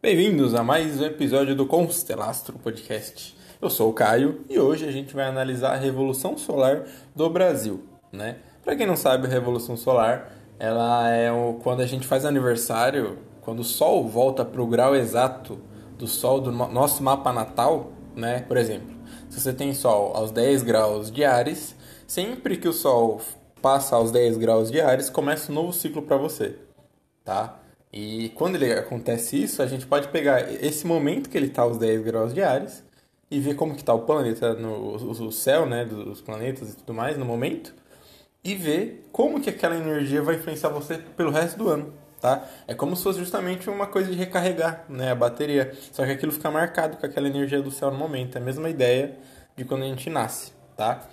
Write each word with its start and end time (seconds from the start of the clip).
Bem-vindos 0.00 0.54
a 0.54 0.62
mais 0.62 1.00
um 1.00 1.04
episódio 1.04 1.54
do 1.54 1.66
Constelastro 1.66 2.58
Podcast. 2.58 3.36
Eu 3.60 3.68
sou 3.68 3.90
o 3.90 3.92
Caio 3.92 4.44
e 4.48 4.58
hoje 4.58 4.86
a 4.86 4.90
gente 4.90 5.14
vai 5.14 5.26
analisar 5.26 5.72
a 5.72 5.76
Revolução 5.76 6.38
Solar 6.38 6.84
do 7.14 7.28
Brasil, 7.28 7.84
né? 8.12 8.36
Para 8.62 8.76
quem 8.76 8.86
não 8.86 8.96
sabe, 8.96 9.26
a 9.26 9.30
Revolução 9.30 9.76
Solar, 9.76 10.32
ela 10.58 11.10
é 11.10 11.30
o, 11.32 11.60
quando 11.62 11.80
a 11.80 11.86
gente 11.86 12.06
faz 12.06 12.24
aniversário, 12.24 13.18
quando 13.40 13.60
o 13.60 13.64
Sol 13.64 14.08
volta 14.08 14.44
para 14.44 14.62
o 14.62 14.66
grau 14.66 14.96
exato 14.96 15.58
do 15.98 16.06
Sol 16.06 16.40
do 16.40 16.52
nosso 16.52 17.02
mapa 17.02 17.32
natal, 17.32 17.92
né? 18.14 18.44
Por 18.48 18.56
exemplo, 18.56 18.96
se 19.28 19.40
você 19.40 19.52
tem 19.52 19.74
Sol 19.74 20.12
aos 20.14 20.30
10 20.30 20.62
graus 20.62 21.10
de 21.10 21.24
Ares, 21.24 21.74
sempre 22.06 22.56
que 22.56 22.68
o 22.68 22.72
Sol 22.72 23.20
passa 23.62 23.96
aos 23.96 24.10
10 24.10 24.38
graus 24.38 24.70
de 24.70 24.80
Ares, 24.80 25.10
começa 25.10 25.50
um 25.50 25.54
novo 25.54 25.72
ciclo 25.72 26.02
para 26.02 26.16
você, 26.16 26.56
tá? 27.24 27.58
E 27.92 28.30
quando 28.34 28.56
ele 28.56 28.72
acontece 28.72 29.42
isso, 29.42 29.62
a 29.62 29.66
gente 29.66 29.86
pode 29.86 30.08
pegar 30.08 30.52
esse 30.62 30.86
momento 30.86 31.28
que 31.30 31.36
ele 31.36 31.46
está 31.46 31.62
aos 31.62 31.78
10 31.78 32.02
graus 32.02 32.34
de 32.34 32.42
Ares 32.42 32.84
e 33.30 33.40
ver 33.40 33.54
como 33.54 33.74
que 33.74 33.80
está 33.80 33.94
o 33.94 34.00
planeta, 34.00 34.54
no, 34.54 34.94
o 34.94 35.32
céu, 35.32 35.66
né, 35.66 35.84
dos 35.84 36.20
planetas 36.20 36.72
e 36.72 36.76
tudo 36.76 36.94
mais 36.94 37.16
no 37.16 37.24
momento, 37.24 37.74
e 38.42 38.54
ver 38.54 39.08
como 39.12 39.40
que 39.40 39.50
aquela 39.50 39.76
energia 39.76 40.22
vai 40.22 40.36
influenciar 40.36 40.70
você 40.70 40.98
pelo 40.98 41.30
resto 41.30 41.58
do 41.58 41.68
ano, 41.68 41.92
tá? 42.20 42.46
É 42.66 42.74
como 42.74 42.96
se 42.96 43.02
fosse 43.02 43.18
justamente 43.18 43.68
uma 43.68 43.86
coisa 43.86 44.10
de 44.10 44.16
recarregar, 44.16 44.84
né, 44.88 45.10
a 45.10 45.14
bateria. 45.14 45.72
Só 45.92 46.04
que 46.04 46.12
aquilo 46.12 46.32
fica 46.32 46.50
marcado 46.50 46.96
com 46.96 47.06
aquela 47.06 47.28
energia 47.28 47.60
do 47.60 47.70
céu 47.70 47.90
no 47.90 47.98
momento. 47.98 48.36
É 48.36 48.40
a 48.40 48.44
mesma 48.44 48.70
ideia 48.70 49.16
de 49.56 49.64
quando 49.64 49.82
a 49.82 49.86
gente 49.86 50.08
nasce, 50.08 50.52
tá? 50.76 51.08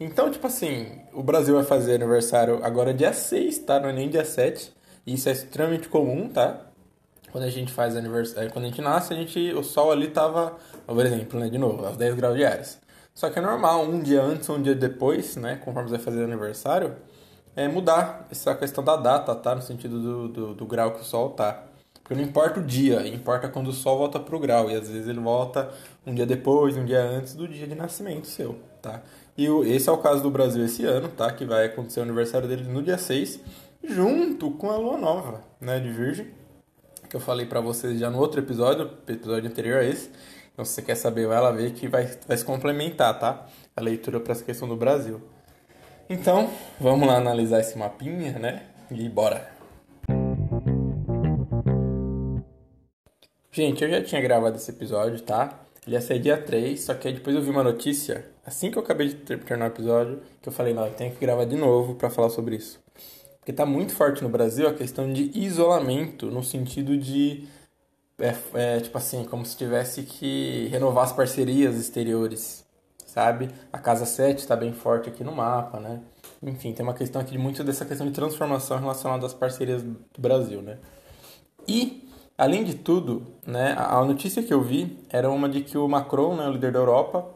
Então, 0.00 0.30
tipo 0.30 0.46
assim, 0.46 1.00
o 1.12 1.22
Brasil 1.22 1.54
vai 1.54 1.64
fazer 1.64 1.96
aniversário 1.96 2.64
agora 2.64 2.94
dia 2.94 3.12
6, 3.12 3.58
tá? 3.60 3.80
Não 3.80 3.88
é 3.88 3.92
nem 3.92 4.08
dia 4.08 4.24
7. 4.24 4.72
E 5.04 5.14
isso 5.14 5.28
é 5.28 5.32
extremamente 5.32 5.88
comum, 5.88 6.28
tá? 6.28 6.66
Quando 7.32 7.44
a 7.44 7.50
gente 7.50 7.72
faz 7.72 7.96
aniversário, 7.96 8.50
quando 8.52 8.66
a 8.66 8.68
gente 8.68 8.80
nasce, 8.80 9.12
a 9.12 9.16
gente, 9.16 9.52
o 9.52 9.62
sol 9.62 9.90
ali 9.90 10.08
tava, 10.08 10.56
por 10.86 11.04
exemplo, 11.04 11.38
né, 11.38 11.48
de 11.48 11.58
novo, 11.58 11.84
aos 11.84 11.96
10 11.96 12.14
graus 12.14 12.40
Ares. 12.40 12.80
Só 13.12 13.28
que 13.28 13.38
é 13.38 13.42
normal, 13.42 13.82
um 13.82 14.00
dia 14.00 14.22
antes 14.22 14.48
ou 14.48 14.56
um 14.56 14.62
dia 14.62 14.74
depois, 14.74 15.36
né, 15.36 15.56
conforme 15.56 15.88
você 15.88 15.96
vai 15.96 16.04
fazer 16.04 16.24
aniversário, 16.24 16.96
é 17.56 17.66
mudar 17.66 18.26
essa 18.30 18.54
questão 18.54 18.84
da 18.84 18.96
data, 18.96 19.34
tá? 19.34 19.54
No 19.54 19.62
sentido 19.62 20.00
do, 20.00 20.28
do, 20.28 20.54
do 20.54 20.66
grau 20.66 20.92
que 20.92 21.00
o 21.00 21.04
sol 21.04 21.30
tá. 21.30 21.64
Porque 21.94 22.14
não 22.14 22.22
importa 22.22 22.60
o 22.60 22.62
dia, 22.62 23.06
importa 23.06 23.48
quando 23.48 23.68
o 23.68 23.72
sol 23.72 23.98
volta 23.98 24.20
pro 24.20 24.38
grau. 24.38 24.70
E 24.70 24.74
às 24.76 24.88
vezes 24.88 25.08
ele 25.08 25.20
volta 25.20 25.68
um 26.06 26.14
dia 26.14 26.24
depois, 26.24 26.76
um 26.76 26.84
dia 26.84 27.02
antes 27.02 27.34
do 27.34 27.48
dia 27.48 27.66
de 27.66 27.74
nascimento 27.74 28.28
seu, 28.28 28.58
tá? 28.80 29.02
E 29.38 29.48
o, 29.48 29.62
esse 29.62 29.88
é 29.88 29.92
o 29.92 29.98
caso 29.98 30.20
do 30.20 30.32
Brasil 30.32 30.64
esse 30.64 30.84
ano, 30.84 31.08
tá? 31.08 31.32
Que 31.32 31.44
vai 31.44 31.66
acontecer 31.66 32.00
o 32.00 32.02
aniversário 32.02 32.48
dele 32.48 32.64
no 32.64 32.82
dia 32.82 32.98
6, 32.98 33.38
junto 33.84 34.50
com 34.50 34.68
a 34.68 34.76
lua 34.76 34.98
nova, 34.98 35.44
né? 35.60 35.78
De 35.78 35.92
Virgem. 35.92 36.26
Que 37.08 37.14
eu 37.14 37.20
falei 37.20 37.46
para 37.46 37.60
vocês 37.60 38.00
já 38.00 38.10
no 38.10 38.18
outro 38.18 38.40
episódio, 38.40 38.90
episódio 39.06 39.48
anterior 39.48 39.78
a 39.78 39.84
esse. 39.84 40.10
Então, 40.52 40.64
se 40.64 40.72
você 40.72 40.82
quer 40.82 40.96
saber, 40.96 41.28
vai 41.28 41.40
lá 41.40 41.52
ver 41.52 41.72
que 41.72 41.86
vai, 41.86 42.10
vai 42.26 42.36
se 42.36 42.44
complementar, 42.44 43.16
tá? 43.16 43.46
A 43.76 43.80
leitura 43.80 44.18
para 44.18 44.32
essa 44.32 44.42
questão 44.42 44.68
do 44.68 44.76
Brasil. 44.76 45.22
Então, 46.10 46.50
vamos 46.80 47.06
lá 47.06 47.16
analisar 47.16 47.60
esse 47.60 47.78
mapinha, 47.78 48.40
né? 48.40 48.64
E 48.90 49.08
bora! 49.08 49.48
Gente, 53.52 53.84
eu 53.84 53.90
já 53.90 54.02
tinha 54.02 54.20
gravado 54.20 54.56
esse 54.56 54.70
episódio, 54.72 55.20
tá? 55.20 55.60
Ele 55.88 55.94
ia 55.94 56.02
ser 56.02 56.18
dia 56.18 56.36
3, 56.36 56.78
só 56.78 56.92
que 56.92 57.08
aí 57.08 57.14
depois 57.14 57.34
eu 57.34 57.40
vi 57.40 57.48
uma 57.48 57.64
notícia, 57.64 58.30
assim 58.44 58.70
que 58.70 58.76
eu 58.76 58.82
acabei 58.82 59.08
de 59.08 59.14
terminar 59.14 59.64
o 59.64 59.68
episódio, 59.68 60.20
que 60.42 60.46
eu 60.46 60.52
falei, 60.52 60.74
não, 60.74 60.84
eu 60.84 60.92
tenho 60.92 61.14
que 61.14 61.18
gravar 61.18 61.46
de 61.46 61.56
novo 61.56 61.94
para 61.94 62.10
falar 62.10 62.28
sobre 62.28 62.56
isso. 62.56 62.78
Porque 63.38 63.54
tá 63.54 63.64
muito 63.64 63.94
forte 63.94 64.22
no 64.22 64.28
Brasil 64.28 64.68
a 64.68 64.74
questão 64.74 65.10
de 65.10 65.30
isolamento, 65.34 66.26
no 66.26 66.44
sentido 66.44 66.94
de, 66.94 67.48
é, 68.18 68.34
é, 68.52 68.80
tipo 68.80 68.98
assim, 68.98 69.24
como 69.24 69.46
se 69.46 69.56
tivesse 69.56 70.02
que 70.02 70.68
renovar 70.70 71.04
as 71.04 71.12
parcerias 71.14 71.74
exteriores, 71.76 72.66
sabe? 73.06 73.48
A 73.72 73.78
Casa 73.78 74.04
7 74.04 74.40
está 74.40 74.54
bem 74.54 74.74
forte 74.74 75.08
aqui 75.08 75.24
no 75.24 75.32
mapa, 75.32 75.80
né? 75.80 76.02
Enfim, 76.42 76.74
tem 76.74 76.84
uma 76.84 76.92
questão 76.92 77.22
aqui 77.22 77.32
de 77.32 77.38
muito 77.38 77.64
dessa 77.64 77.86
questão 77.86 78.06
de 78.06 78.12
transformação 78.12 78.78
relacionada 78.78 79.24
às 79.24 79.32
parcerias 79.32 79.82
do 79.82 80.20
Brasil, 80.20 80.60
né? 80.60 80.76
E 81.66 82.06
Além 82.38 82.62
de 82.62 82.76
tudo, 82.76 83.26
né, 83.44 83.74
a 83.76 84.04
notícia 84.04 84.40
que 84.44 84.54
eu 84.54 84.62
vi 84.62 84.96
era 85.10 85.28
uma 85.28 85.48
de 85.48 85.60
que 85.60 85.76
o 85.76 85.88
Macron, 85.88 86.36
né, 86.36 86.46
o 86.46 86.52
líder 86.52 86.70
da 86.70 86.78
Europa, 86.78 87.28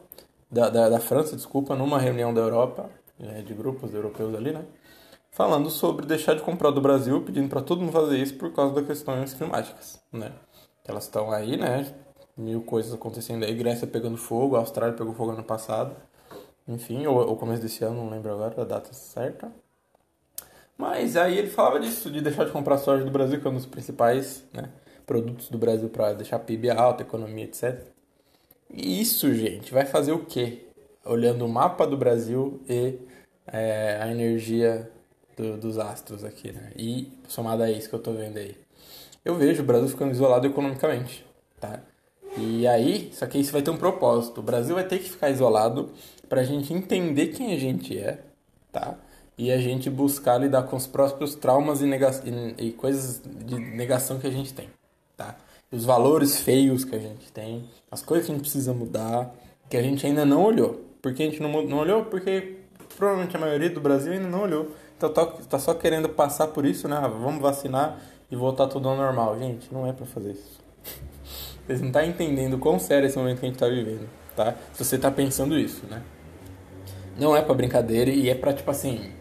da, 0.49 0.69
da, 0.69 0.87
da 0.87 0.99
França, 1.01 1.35
desculpa, 1.35 1.75
numa 1.75 1.99
reunião 1.99 2.33
da 2.33 2.39
Europa, 2.39 2.89
é, 3.19 3.41
de 3.41 3.53
grupos 3.53 3.93
europeus 3.93 4.33
ali, 4.33 4.53
né, 4.53 4.63
falando 5.29 5.69
sobre 5.69 6.05
deixar 6.05 6.35
de 6.35 6.41
comprar 6.41 6.71
do 6.71 6.79
Brasil, 6.79 7.21
pedindo 7.21 7.49
para 7.49 7.61
todo 7.61 7.81
mundo 7.81 7.91
fazer 7.91 8.17
isso 8.17 8.35
por 8.35 8.53
causa 8.53 8.73
das 8.75 8.85
questões 8.85 9.33
climáticas, 9.33 10.01
né. 10.09 10.31
Elas 10.85 11.03
estão 11.03 11.29
aí, 11.33 11.57
né, 11.57 11.93
mil 12.37 12.61
coisas 12.61 12.93
acontecendo 12.93 13.43
aí, 13.43 13.53
Grécia 13.53 13.85
pegando 13.85 14.15
fogo, 14.15 14.55
a 14.55 14.59
Austrália 14.59 14.95
pegou 14.95 15.13
fogo 15.13 15.31
ano 15.31 15.43
passado, 15.43 15.93
enfim, 16.65 17.05
ou, 17.07 17.17
ou 17.27 17.35
começo 17.35 17.61
desse 17.61 17.83
ano, 17.83 17.97
não 17.97 18.09
lembro 18.09 18.31
agora 18.31 18.61
a 18.61 18.63
data 18.63 18.93
certa. 18.93 19.51
Mas 20.77 21.17
aí 21.17 21.37
ele 21.37 21.49
falava 21.49 21.77
disso, 21.77 22.09
de 22.09 22.21
deixar 22.21 22.45
de 22.45 22.51
comprar 22.51 22.77
soja 22.77 23.03
do 23.03 23.11
Brasil, 23.11 23.41
que 23.41 23.45
é 23.45 23.51
um 23.51 23.55
dos 23.55 23.65
principais, 23.65 24.45
né, 24.53 24.69
produtos 25.05 25.49
do 25.49 25.57
Brasil 25.57 25.89
para 25.89 26.13
deixar 26.13 26.39
PIB 26.39 26.69
alta, 26.69 27.03
economia, 27.03 27.45
etc. 27.45 27.81
E 28.69 29.01
isso, 29.01 29.33
gente, 29.33 29.73
vai 29.73 29.85
fazer 29.85 30.11
o 30.11 30.25
quê? 30.25 30.65
Olhando 31.05 31.45
o 31.45 31.49
mapa 31.49 31.85
do 31.85 31.97
Brasil 31.97 32.61
e 32.67 32.95
é, 33.47 33.99
a 34.01 34.09
energia 34.09 34.89
do, 35.37 35.57
dos 35.57 35.77
astros 35.77 36.23
aqui, 36.23 36.51
né? 36.51 36.71
E 36.75 37.11
somada 37.27 37.65
a 37.65 37.71
isso 37.71 37.89
que 37.89 37.95
eu 37.95 37.99
tô 37.99 38.13
vendo 38.13 38.37
aí. 38.37 38.55
Eu 39.23 39.35
vejo 39.35 39.61
o 39.61 39.65
Brasil 39.65 39.89
ficando 39.89 40.11
isolado 40.11 40.47
economicamente, 40.47 41.25
tá? 41.59 41.79
E 42.37 42.67
aí, 42.67 43.11
só 43.13 43.27
que 43.27 43.37
isso 43.37 43.51
vai 43.51 43.61
ter 43.61 43.69
um 43.69 43.77
propósito. 43.77 44.39
O 44.39 44.43
Brasil 44.43 44.75
vai 44.75 44.85
ter 44.85 44.99
que 44.99 45.09
ficar 45.09 45.29
isolado 45.29 45.91
para 46.27 46.41
a 46.41 46.43
gente 46.43 46.73
entender 46.73 47.27
quem 47.27 47.53
a 47.53 47.59
gente 47.59 47.97
é, 47.97 48.19
tá? 48.71 48.97
E 49.37 49.51
a 49.51 49.57
gente 49.57 49.89
buscar 49.89 50.37
lidar 50.37 50.63
com 50.63 50.75
os 50.75 50.87
próprios 50.87 51.35
traumas 51.35 51.81
e, 51.81 51.85
e, 51.85 52.67
e 52.67 52.71
coisas 52.71 53.21
de 53.23 53.55
negação 53.55 54.19
que 54.19 54.27
a 54.27 54.31
gente 54.31 54.53
tem 54.53 54.67
tá? 55.15 55.35
Os 55.71 55.85
valores 55.85 56.39
feios 56.39 56.85
que 56.85 56.95
a 56.95 56.99
gente 56.99 57.31
tem, 57.31 57.67
as 57.89 58.01
coisas 58.01 58.25
que 58.25 58.31
a 58.31 58.35
gente 58.35 58.43
precisa 58.43 58.73
mudar, 58.73 59.33
que 59.69 59.77
a 59.77 59.81
gente 59.81 60.05
ainda 60.05 60.25
não 60.25 60.43
olhou. 60.43 60.81
Por 61.01 61.13
que 61.13 61.23
a 61.23 61.25
gente 61.25 61.41
não, 61.41 61.63
não 61.63 61.79
olhou? 61.79 62.05
Porque 62.05 62.57
provavelmente 62.95 63.35
a 63.35 63.39
maioria 63.39 63.69
do 63.69 63.81
Brasil 63.81 64.13
ainda 64.13 64.27
não 64.27 64.43
olhou. 64.43 64.71
Então 64.95 65.11
tá, 65.11 65.25
tá 65.25 65.59
só 65.59 65.73
querendo 65.73 66.09
passar 66.09 66.47
por 66.47 66.65
isso, 66.65 66.87
né? 66.87 66.97
Ah, 66.97 67.07
vamos 67.07 67.41
vacinar 67.41 67.99
e 68.29 68.35
voltar 68.35 68.67
tudo 68.67 68.87
ao 68.87 68.95
normal. 68.95 69.37
Gente, 69.39 69.73
não 69.73 69.87
é 69.87 69.91
para 69.91 70.05
fazer 70.05 70.33
isso. 70.33 70.59
Vocês 71.65 71.81
não 71.81 71.87
estão 71.87 72.01
tá 72.01 72.07
entendendo 72.07 72.57
quão 72.59 72.77
sério 72.77 73.05
é 73.05 73.09
esse 73.09 73.17
momento 73.17 73.39
que 73.39 73.45
a 73.45 73.49
gente 73.49 73.57
tá 73.57 73.67
vivendo, 73.67 74.07
tá? 74.35 74.53
Se 74.73 74.83
você 74.83 74.97
tá 74.97 75.09
pensando 75.09 75.57
isso, 75.57 75.85
né? 75.89 76.01
Não 77.17 77.35
é 77.35 77.41
para 77.41 77.53
brincadeira 77.53 78.11
e 78.11 78.29
é 78.29 78.35
para 78.35 78.53
tipo 78.53 78.69
assim, 78.69 79.11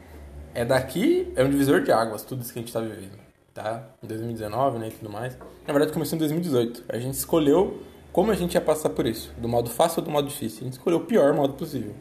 é 0.52 0.64
daqui, 0.64 1.32
é 1.36 1.44
um 1.44 1.50
divisor 1.50 1.82
de 1.82 1.92
águas 1.92 2.24
tudo 2.24 2.42
isso 2.42 2.52
que 2.52 2.58
a 2.58 2.62
gente 2.62 2.72
tá 2.72 2.80
vivendo 2.80 3.22
tá? 3.54 3.88
Em 4.02 4.06
2019, 4.06 4.78
né, 4.78 4.88
e 4.88 4.90
tudo 4.90 5.10
mais. 5.10 5.36
Na 5.66 5.72
verdade, 5.72 5.92
começou 5.92 6.16
em 6.16 6.18
2018. 6.18 6.84
A 6.88 6.98
gente 6.98 7.14
escolheu 7.14 7.82
como 8.12 8.30
a 8.30 8.34
gente 8.34 8.54
ia 8.54 8.60
passar 8.60 8.90
por 8.90 9.06
isso, 9.06 9.32
do 9.38 9.48
modo 9.48 9.70
fácil 9.70 10.00
ou 10.00 10.04
do 10.04 10.10
modo 10.10 10.28
difícil. 10.28 10.60
A 10.60 10.64
gente 10.64 10.74
escolheu 10.74 10.98
o 10.98 11.04
pior 11.04 11.32
modo 11.34 11.54
possível. 11.54 11.94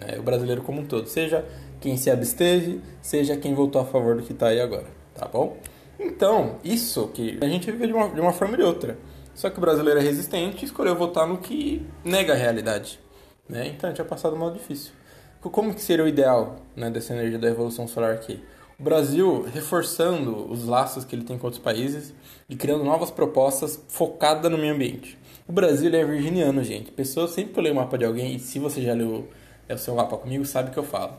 Né? 0.00 0.18
O 0.18 0.22
brasileiro 0.22 0.62
como 0.62 0.80
um 0.80 0.86
todo, 0.86 1.06
seja 1.08 1.44
quem 1.80 1.96
se 1.96 2.10
absteve, 2.10 2.80
seja 3.00 3.36
quem 3.36 3.54
votou 3.54 3.80
a 3.80 3.84
favor 3.84 4.16
do 4.16 4.22
que 4.22 4.32
está 4.32 4.48
aí 4.48 4.60
agora, 4.60 4.86
tá 5.14 5.26
bom? 5.26 5.56
Então, 5.98 6.56
isso 6.64 7.08
que 7.08 7.38
a 7.40 7.46
gente 7.46 7.70
vive 7.70 7.86
de 7.88 7.92
uma, 7.92 8.08
de 8.08 8.20
uma 8.20 8.32
forma 8.32 8.54
ou 8.54 8.58
de 8.58 8.64
outra. 8.64 8.98
Só 9.34 9.48
que 9.48 9.58
o 9.58 9.60
brasileiro 9.60 9.98
é 9.98 10.02
resistente 10.02 10.62
e 10.62 10.66
escolheu 10.66 10.94
votar 10.96 11.26
no 11.26 11.38
que 11.38 11.86
nega 12.04 12.32
a 12.32 12.36
realidade. 12.36 13.00
Né? 13.48 13.68
Então 13.68 13.88
a 13.88 13.92
gente 13.92 13.98
ia 13.98 14.04
passar 14.04 14.30
do 14.30 14.36
modo 14.36 14.58
difícil. 14.58 14.92
Como 15.40 15.74
que 15.74 15.80
seria 15.80 16.04
o 16.04 16.08
ideal 16.08 16.56
né, 16.76 16.90
dessa 16.90 17.12
energia 17.12 17.38
da 17.38 17.48
revolução 17.48 17.88
solar 17.88 18.12
aqui? 18.12 18.42
O 18.82 18.84
Brasil 18.84 19.42
reforçando 19.42 20.50
os 20.50 20.66
laços 20.66 21.04
que 21.04 21.14
ele 21.14 21.22
tem 21.22 21.38
com 21.38 21.46
outros 21.46 21.62
países 21.62 22.12
e 22.48 22.56
criando 22.56 22.82
novas 22.82 23.12
propostas 23.12 23.80
focadas 23.86 24.50
no 24.50 24.58
meio 24.58 24.74
ambiente. 24.74 25.16
O 25.46 25.52
Brasil 25.52 25.94
é 25.94 26.04
virginiano, 26.04 26.64
gente. 26.64 26.90
Pessoas, 26.90 27.30
sempre 27.30 27.52
que 27.52 27.60
eu 27.60 27.62
leio 27.62 27.76
o 27.76 27.78
mapa 27.78 27.96
de 27.96 28.04
alguém, 28.04 28.34
e 28.34 28.40
se 28.40 28.58
você 28.58 28.82
já 28.82 28.92
leu 28.92 29.28
é 29.68 29.74
o 29.74 29.78
seu 29.78 29.94
mapa 29.94 30.16
comigo, 30.16 30.44
sabe 30.44 30.70
o 30.70 30.72
que 30.72 30.80
eu 30.80 30.82
falo. 30.82 31.12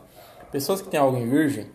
Pessoas 0.52 0.82
que 0.82 0.90
têm 0.90 1.00
algo 1.00 1.16
em 1.16 1.26
virgem, 1.26 1.68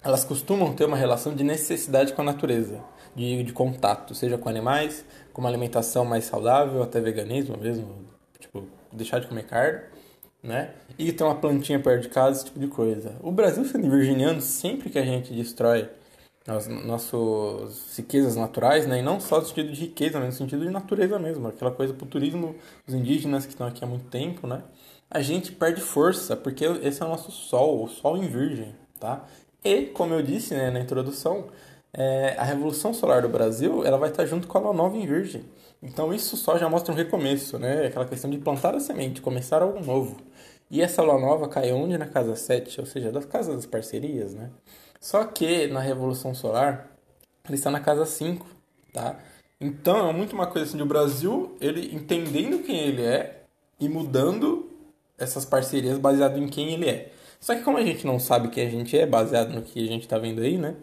elas 0.00 0.22
costumam 0.22 0.72
ter 0.72 0.84
uma 0.84 0.96
relação 0.96 1.34
de 1.34 1.42
necessidade 1.42 2.12
com 2.12 2.22
a 2.22 2.24
natureza, 2.24 2.78
de, 3.12 3.42
de 3.42 3.52
contato, 3.52 4.14
seja 4.14 4.38
com 4.38 4.48
animais, 4.48 5.04
com 5.32 5.40
uma 5.40 5.50
alimentação 5.50 6.04
mais 6.04 6.24
saudável, 6.24 6.84
até 6.84 7.00
veganismo 7.00 7.56
mesmo, 7.56 7.96
tipo, 8.38 8.62
deixar 8.92 9.18
de 9.18 9.26
comer 9.26 9.42
carne 9.42 9.80
né? 10.46 10.70
E 10.98 11.12
tem 11.12 11.26
uma 11.26 11.34
plantinha 11.34 11.78
perto 11.78 12.02
de 12.02 12.08
casa, 12.08 12.38
esse 12.38 12.46
tipo 12.46 12.58
de 12.58 12.68
coisa. 12.68 13.16
O 13.20 13.30
Brasil 13.30 13.64
sendo 13.64 13.90
virginiano, 13.90 14.40
sempre 14.40 14.88
que 14.88 14.98
a 14.98 15.04
gente 15.04 15.32
destrói 15.32 15.88
as 16.46 16.68
nossas 16.68 17.96
riquezas 17.96 18.36
naturais, 18.36 18.86
né? 18.86 19.00
E 19.00 19.02
não 19.02 19.18
só 19.18 19.40
no 19.40 19.46
sentido 19.46 19.72
de 19.72 19.80
riqueza, 19.80 20.18
mas 20.18 20.28
no 20.28 20.32
sentido 20.32 20.64
de 20.64 20.70
natureza 20.70 21.18
mesmo. 21.18 21.48
Aquela 21.48 21.72
coisa 21.72 21.92
pro 21.92 22.06
turismo, 22.06 22.54
os 22.86 22.94
indígenas 22.94 23.44
que 23.44 23.52
estão 23.52 23.66
aqui 23.66 23.84
há 23.84 23.86
muito 23.86 24.06
tempo, 24.06 24.46
né? 24.46 24.62
A 25.10 25.20
gente 25.20 25.52
perde 25.52 25.80
força, 25.80 26.36
porque 26.36 26.64
esse 26.64 27.02
é 27.02 27.04
o 27.04 27.08
nosso 27.08 27.30
sol, 27.30 27.84
o 27.84 27.88
sol 27.88 28.16
em 28.16 28.28
virgem, 28.28 28.74
tá? 28.98 29.24
E, 29.64 29.86
como 29.86 30.14
eu 30.14 30.22
disse 30.22 30.54
né, 30.54 30.70
na 30.70 30.80
introdução, 30.80 31.48
é, 31.96 32.34
a 32.36 32.44
Revolução 32.44 32.92
Solar 32.92 33.22
do 33.22 33.28
Brasil 33.28 33.82
ela 33.82 33.96
vai 33.96 34.10
estar 34.10 34.26
junto 34.26 34.46
com 34.46 34.58
a 34.58 34.60
Lua 34.60 34.74
Nova 34.74 34.96
em 34.96 35.06
Virgem. 35.06 35.44
Então 35.82 36.12
isso 36.12 36.36
só 36.36 36.58
já 36.58 36.68
mostra 36.68 36.92
um 36.92 36.96
recomeço, 36.96 37.58
né? 37.58 37.86
Aquela 37.86 38.04
questão 38.04 38.30
de 38.30 38.36
plantar 38.36 38.74
a 38.74 38.80
semente, 38.80 39.22
começar 39.22 39.62
algo 39.62 39.82
novo. 39.82 40.16
E 40.70 40.82
essa 40.82 41.02
Lua 41.02 41.18
Nova 41.18 41.48
cai 41.48 41.72
onde? 41.72 41.96
Na 41.96 42.06
casa 42.06 42.36
7, 42.36 42.80
ou 42.80 42.86
seja, 42.86 43.10
das 43.10 43.24
casas 43.24 43.56
das 43.56 43.66
parcerias, 43.66 44.34
né? 44.34 44.50
Só 45.00 45.24
que 45.24 45.68
na 45.68 45.80
Revolução 45.80 46.34
Solar, 46.34 46.90
ele 47.46 47.54
está 47.54 47.70
na 47.70 47.80
casa 47.80 48.04
5, 48.04 48.46
tá? 48.92 49.16
Então 49.58 50.10
é 50.10 50.12
muito 50.12 50.34
uma 50.34 50.46
coisa 50.46 50.68
assim 50.68 50.76
de 50.76 50.82
o 50.82 50.86
Brasil, 50.86 51.56
ele 51.62 51.94
entendendo 51.94 52.62
quem 52.62 52.78
ele 52.78 53.02
é 53.02 53.42
e 53.80 53.88
mudando 53.88 54.70
essas 55.16 55.46
parcerias 55.46 55.96
baseado 55.96 56.38
em 56.38 56.46
quem 56.46 56.74
ele 56.74 56.90
é. 56.90 57.12
Só 57.40 57.54
que 57.54 57.62
como 57.62 57.78
a 57.78 57.82
gente 57.82 58.06
não 58.06 58.18
sabe 58.18 58.48
quem 58.48 58.66
a 58.66 58.70
gente 58.70 58.98
é, 58.98 59.06
baseado 59.06 59.54
no 59.54 59.62
que 59.62 59.82
a 59.82 59.86
gente 59.86 60.02
está 60.02 60.18
vendo 60.18 60.42
aí, 60.42 60.58
né? 60.58 60.74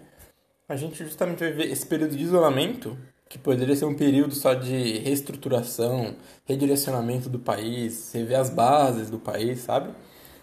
A 0.68 0.78
gente 0.78 1.04
justamente 1.04 1.40
vai 1.40 1.52
ver 1.52 1.70
esse 1.70 1.86
período 1.86 2.16
de 2.16 2.24
isolamento, 2.24 2.98
que 3.28 3.38
poderia 3.38 3.76
ser 3.76 3.84
um 3.84 3.96
período 3.96 4.34
só 4.34 4.54
de 4.54 5.00
reestruturação, 5.00 6.16
redirecionamento 6.46 7.30
do 7.30 7.38
país, 7.38 8.14
rever 8.14 8.40
as 8.40 8.50
bases 8.50 9.10
do 9.10 9.20
país, 9.20 9.60
sabe? 9.60 9.94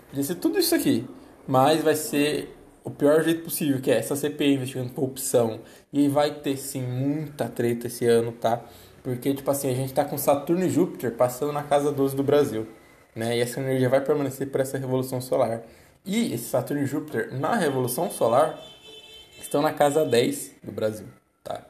Poderia 0.06 0.24
ser 0.24 0.34
tudo 0.34 0.58
isso 0.58 0.74
aqui. 0.74 1.06
Mas 1.48 1.82
vai 1.82 1.94
ser 1.94 2.54
o 2.84 2.90
pior 2.90 3.22
jeito 3.22 3.44
possível, 3.44 3.80
que 3.80 3.90
é 3.90 3.96
essa 3.96 4.14
CPI 4.14 4.54
investigando 4.54 4.92
corrupção. 4.92 5.60
E 5.90 6.06
vai 6.06 6.34
ter 6.34 6.56
sim 6.58 6.82
muita 6.82 7.48
treta 7.48 7.86
esse 7.86 8.04
ano, 8.04 8.32
tá? 8.32 8.62
Porque, 9.02 9.32
tipo 9.32 9.50
assim, 9.50 9.70
a 9.70 9.74
gente 9.74 9.94
tá 9.94 10.04
com 10.04 10.18
Saturno 10.18 10.64
e 10.64 10.68
Júpiter 10.68 11.12
passando 11.12 11.52
na 11.52 11.62
casa 11.62 11.90
12 11.90 12.14
do 12.14 12.22
Brasil. 12.22 12.66
Né? 13.16 13.38
E 13.38 13.40
essa 13.40 13.58
energia 13.58 13.88
vai 13.88 14.02
permanecer 14.02 14.50
por 14.50 14.60
essa 14.60 14.76
revolução 14.76 15.20
solar. 15.20 15.62
E 16.04 16.32
esse 16.34 16.44
Saturno 16.44 16.82
e 16.82 16.86
Júpiter 16.86 17.32
na 17.32 17.54
revolução 17.54 18.10
solar 18.10 18.58
estão 19.42 19.62
na 19.62 19.72
casa 19.72 20.04
10 20.04 20.52
do 20.62 20.72
Brasil, 20.72 21.06
tá? 21.42 21.62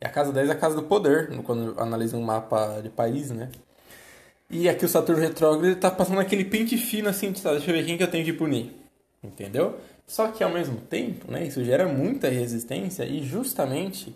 E 0.00 0.06
a 0.06 0.10
casa 0.10 0.32
10 0.32 0.48
é 0.48 0.52
a 0.52 0.56
casa 0.56 0.76
do 0.76 0.82
poder, 0.82 1.30
quando 1.42 1.78
analisa 1.80 2.16
um 2.16 2.22
mapa 2.22 2.80
de 2.82 2.90
país, 2.90 3.30
né? 3.30 3.50
E 4.50 4.68
aqui 4.68 4.84
o 4.84 4.88
Saturno 4.88 5.20
retrógrado 5.20 5.72
está 5.72 5.90
passando 5.90 6.20
aquele 6.20 6.44
pente 6.44 6.76
fino 6.76 7.08
assim, 7.08 7.32
tá? 7.32 7.52
deixa 7.52 7.70
eu 7.70 7.74
ver 7.74 7.84
quem 7.84 7.96
que 7.96 8.02
eu 8.02 8.10
tenho 8.10 8.24
que 8.24 8.32
punir. 8.32 8.74
Entendeu? 9.22 9.78
Só 10.06 10.28
que 10.28 10.44
ao 10.44 10.50
mesmo 10.50 10.76
tempo, 10.82 11.30
né, 11.32 11.46
isso 11.46 11.64
gera 11.64 11.88
muita 11.88 12.28
resistência 12.28 13.04
e 13.04 13.22
justamente 13.22 14.14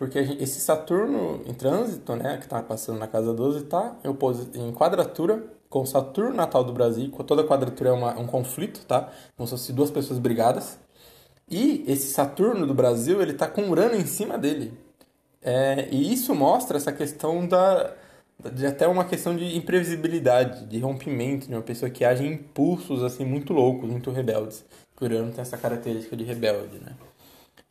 porque 0.00 0.24
gente, 0.24 0.42
esse 0.42 0.60
Saturno 0.60 1.42
em 1.46 1.52
trânsito, 1.52 2.16
né, 2.16 2.38
que 2.38 2.44
está 2.44 2.62
passando 2.62 2.98
na 2.98 3.06
casa 3.06 3.34
12, 3.34 3.64
está 3.64 3.96
em, 4.02 4.68
em 4.68 4.72
quadratura 4.72 5.44
com 5.68 5.82
o 5.82 5.86
Saturno 5.86 6.34
natal 6.34 6.64
do 6.64 6.72
Brasil, 6.72 7.10
toda 7.26 7.44
quadratura 7.44 7.90
é 7.90 7.92
uma, 7.92 8.18
um 8.18 8.26
conflito, 8.26 8.80
tá? 8.86 9.10
Como 9.36 9.46
se 9.46 9.50
fossem 9.50 9.74
duas 9.74 9.90
pessoas 9.90 10.18
brigadas. 10.18 10.78
E 11.50 11.84
esse 11.86 12.12
Saturno 12.12 12.66
do 12.66 12.74
Brasil, 12.74 13.20
ele 13.20 13.32
está 13.32 13.48
com 13.48 13.68
Urano 13.68 13.96
em 13.96 14.06
cima 14.06 14.38
dele. 14.38 14.72
É, 15.42 15.88
e 15.90 16.12
isso 16.12 16.34
mostra 16.34 16.76
essa 16.76 16.92
questão 16.92 17.46
da, 17.46 17.92
de 18.52 18.66
até 18.66 18.86
uma 18.86 19.04
questão 19.04 19.34
de 19.34 19.56
imprevisibilidade, 19.56 20.66
de 20.66 20.78
rompimento, 20.78 21.48
de 21.48 21.54
uma 21.54 21.62
pessoa 21.62 21.90
que 21.90 22.04
age 22.04 22.24
em 22.24 22.34
impulsos 22.34 23.02
assim 23.02 23.24
muito 23.24 23.52
loucos, 23.52 23.90
muito 23.90 24.10
rebeldes. 24.10 24.64
O 25.00 25.04
Urano 25.04 25.32
tem 25.32 25.40
essa 25.40 25.56
característica 25.56 26.14
de 26.16 26.24
rebelde, 26.24 26.78
né? 26.78 26.92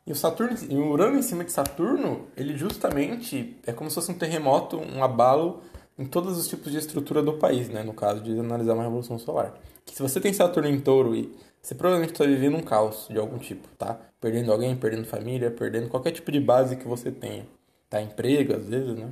E 0.06 0.12
o 0.12 0.16
Saturno, 0.16 0.56
e 0.68 0.74
o 0.74 0.90
Urano 0.90 1.18
em 1.18 1.22
cima 1.22 1.44
de 1.44 1.52
Saturno, 1.52 2.26
ele 2.36 2.56
justamente 2.56 3.56
é 3.64 3.72
como 3.72 3.88
se 3.88 3.94
fosse 3.94 4.10
um 4.10 4.14
terremoto, 4.14 4.76
um 4.76 5.04
abalo 5.04 5.62
em 5.96 6.04
todos 6.04 6.36
os 6.36 6.48
tipos 6.48 6.72
de 6.72 6.78
estrutura 6.78 7.22
do 7.22 7.34
país, 7.34 7.68
né? 7.68 7.82
No 7.84 7.94
caso 7.94 8.20
de 8.20 8.36
analisar 8.38 8.74
uma 8.74 8.82
revolução 8.82 9.18
solar. 9.18 9.54
Que 9.84 9.94
se 9.94 10.02
você 10.02 10.20
tem 10.20 10.32
Saturno 10.32 10.68
em 10.68 10.80
Touro 10.80 11.14
e 11.14 11.32
você 11.62 11.74
provavelmente 11.74 12.12
está 12.12 12.24
vivendo 12.24 12.56
um 12.56 12.62
caos 12.62 13.06
de 13.08 13.18
algum 13.18 13.38
tipo, 13.38 13.68
tá? 13.76 13.98
Perdendo 14.20 14.52
alguém, 14.52 14.76
perdendo 14.76 15.06
família, 15.06 15.50
perdendo 15.50 15.88
qualquer 15.88 16.12
tipo 16.12 16.32
de 16.32 16.40
base 16.40 16.76
que 16.76 16.86
você 16.86 17.10
tenha, 17.10 17.46
tá? 17.88 18.00
Emprego 18.00 18.54
às 18.54 18.66
vezes, 18.66 18.96
né? 18.96 19.10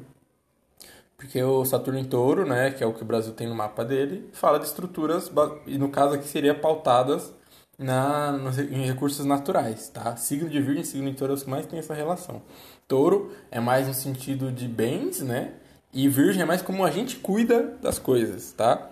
Porque 1.17 1.43
o 1.43 1.65
Saturno 1.65 1.99
em 1.99 2.05
Touro, 2.05 2.47
né, 2.47 2.71
que 2.71 2.83
é 2.83 2.87
o 2.87 2.95
que 2.95 3.03
o 3.03 3.05
Brasil 3.05 3.33
tem 3.33 3.49
no 3.49 3.55
mapa 3.55 3.85
dele, 3.85 4.31
fala 4.33 4.59
de 4.59 4.67
estruturas, 4.67 5.31
e 5.67 5.77
no 5.77 5.89
caso 5.89 6.15
aqui 6.15 6.29
seria 6.29 6.55
pautadas 6.55 7.33
na, 7.77 8.39
em 8.71 8.87
recursos 8.87 9.27
naturais, 9.27 9.89
tá? 9.89 10.17
Signo 10.17 10.49
de 10.49 10.61
Virgem 10.61 10.83
e 10.83 10.87
signo 10.87 11.11
de 11.11 11.17
Touro 11.17 11.33
é 11.33 11.37
os 11.37 11.43
que 11.43 11.51
mais 11.51 11.67
tem 11.67 11.79
essa 11.79 11.93
relação. 11.93 12.41
Touro 12.87 13.33
é 13.51 13.61
mais 13.61 13.89
no 13.89 13.95
sentido 13.95 14.53
de 14.53 14.69
bens, 14.69 15.21
né? 15.21 15.55
E 15.93 16.09
Virgem 16.09 16.43
é 16.43 16.45
mais 16.45 16.63
como 16.63 16.85
a 16.85 16.91
gente 16.91 17.17
cuida 17.17 17.77
das 17.83 17.99
coisas, 17.99 18.53
tá? 18.53 18.89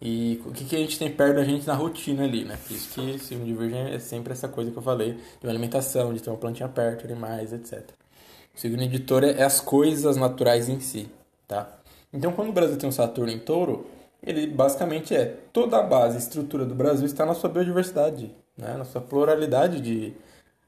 E 0.00 0.40
o 0.44 0.52
que, 0.52 0.64
que 0.64 0.76
a 0.76 0.78
gente 0.78 0.98
tem 0.98 1.10
perto 1.10 1.36
da 1.36 1.44
gente 1.44 1.66
na 1.66 1.74
rotina 1.74 2.24
ali, 2.24 2.44
né? 2.44 2.58
Por 2.66 2.74
isso 2.74 2.88
que 2.88 3.18
signo 3.18 3.44
de 3.44 3.54
Virgem 3.54 3.94
é 3.94 3.98
sempre 3.98 4.32
essa 4.32 4.48
coisa 4.48 4.70
que 4.70 4.76
eu 4.76 4.82
falei, 4.82 5.14
de 5.14 5.46
uma 5.46 5.50
alimentação, 5.50 6.12
de 6.12 6.20
ter 6.20 6.30
uma 6.30 6.36
plantinha 6.36 6.68
perto, 6.68 7.04
animais, 7.04 7.52
etc. 7.52 7.90
O 8.54 8.60
signo 8.60 8.86
de 8.86 8.98
Touro 9.00 9.26
é 9.26 9.42
as 9.42 9.60
coisas 9.60 10.16
naturais 10.16 10.68
em 10.68 10.80
si, 10.80 11.08
tá? 11.48 11.78
Então, 12.12 12.32
quando 12.32 12.50
o 12.50 12.52
Brasil 12.52 12.76
tem 12.76 12.88
um 12.88 12.92
Saturno 12.92 13.32
em 13.32 13.38
Touro, 13.38 13.86
ele 14.22 14.46
basicamente 14.46 15.14
é 15.14 15.36
toda 15.52 15.78
a 15.78 15.82
base, 15.82 16.16
estrutura 16.16 16.64
do 16.64 16.74
Brasil 16.74 17.06
está 17.06 17.26
na 17.26 17.34
sua 17.34 17.50
biodiversidade, 17.50 18.34
né? 18.56 18.74
na 18.76 18.84
sua 18.84 19.00
pluralidade 19.00 19.80
de 19.80 20.14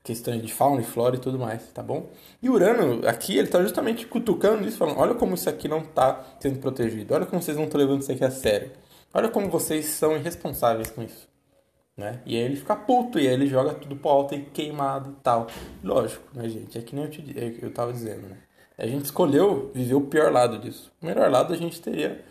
questões 0.02 0.40
de 0.42 0.52
fauna 0.52 0.82
e 0.82 0.84
flora 0.84 1.16
e 1.16 1.18
tudo 1.18 1.38
mais, 1.38 1.62
tá 1.72 1.82
bom? 1.82 2.06
E 2.40 2.48
Urano, 2.48 3.06
aqui, 3.08 3.36
ele 3.36 3.48
está 3.48 3.60
justamente 3.62 4.06
cutucando 4.06 4.66
isso, 4.68 4.76
falando: 4.76 4.98
olha 4.98 5.14
como 5.14 5.34
isso 5.34 5.48
aqui 5.48 5.66
não 5.66 5.78
está 5.78 6.22
sendo 6.38 6.60
protegido, 6.60 7.14
olha 7.14 7.26
como 7.26 7.42
vocês 7.42 7.56
não 7.56 7.64
estão 7.64 7.80
levando 7.80 8.02
isso 8.02 8.12
aqui 8.12 8.24
a 8.24 8.30
sério, 8.30 8.70
olha 9.16 9.30
como 9.30 9.48
vocês 9.48 9.86
são 9.86 10.14
irresponsáveis 10.16 10.90
com 10.90 11.02
isso. 11.02 11.26
Né? 11.96 12.20
E 12.26 12.36
aí 12.36 12.42
ele 12.42 12.56
fica 12.56 12.76
puto, 12.76 13.18
e 13.18 13.26
aí 13.26 13.32
ele 13.32 13.46
joga 13.46 13.72
tudo 13.72 13.96
pro 13.96 14.10
alto 14.10 14.34
e 14.34 14.42
queimado 14.42 15.10
e 15.18 15.22
tal. 15.22 15.46
Lógico, 15.82 16.22
né, 16.34 16.46
gente? 16.48 16.76
É 16.76 16.82
que 16.82 16.94
nem 16.94 17.06
eu, 17.06 17.10
te, 17.10 17.34
é 17.38 17.64
eu 17.64 17.72
tava 17.72 17.92
dizendo, 17.92 18.28
né? 18.28 18.36
A 18.76 18.86
gente 18.86 19.06
escolheu 19.06 19.70
viver 19.74 19.94
o 19.94 20.02
pior 20.02 20.30
lado 20.30 20.58
disso. 20.58 20.92
O 21.00 21.06
melhor 21.06 21.30
lado 21.30 21.54
a 21.54 21.56
gente 21.56 21.80
teria 21.80 22.22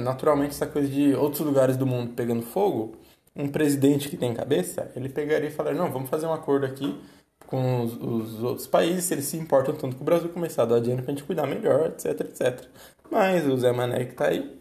naturalmente 0.00 0.50
essa 0.50 0.66
coisa 0.66 0.88
de 0.88 1.14
outros 1.14 1.40
lugares 1.40 1.76
do 1.76 1.86
mundo 1.86 2.12
pegando 2.12 2.42
fogo, 2.42 2.96
um 3.34 3.48
presidente 3.48 4.08
que 4.08 4.16
tem 4.16 4.32
cabeça, 4.34 4.92
ele 4.94 5.08
pegaria 5.08 5.48
e 5.48 5.52
falaria, 5.52 5.78
não, 5.80 5.90
vamos 5.90 6.10
fazer 6.10 6.26
um 6.26 6.32
acordo 6.32 6.66
aqui 6.66 7.00
com 7.46 7.82
os, 7.82 7.94
os, 7.94 8.42
outros 8.42 8.66
países, 8.66 9.04
se 9.04 9.14
eles 9.14 9.24
se 9.24 9.38
importam 9.38 9.74
tanto 9.74 9.96
com 9.96 10.02
o 10.02 10.04
Brasil 10.04 10.28
começar 10.28 10.62
a 10.62 10.66
dar 10.66 10.80
dinheiro 10.80 11.02
pra 11.02 11.12
gente 11.12 11.24
cuidar 11.24 11.46
melhor, 11.46 11.86
etc, 11.86 12.20
etc. 12.20 12.66
Mas 13.10 13.46
o 13.46 13.56
Zé 13.56 13.72
Mané 13.72 14.04
que 14.04 14.14
tá 14.14 14.26
aí, 14.26 14.57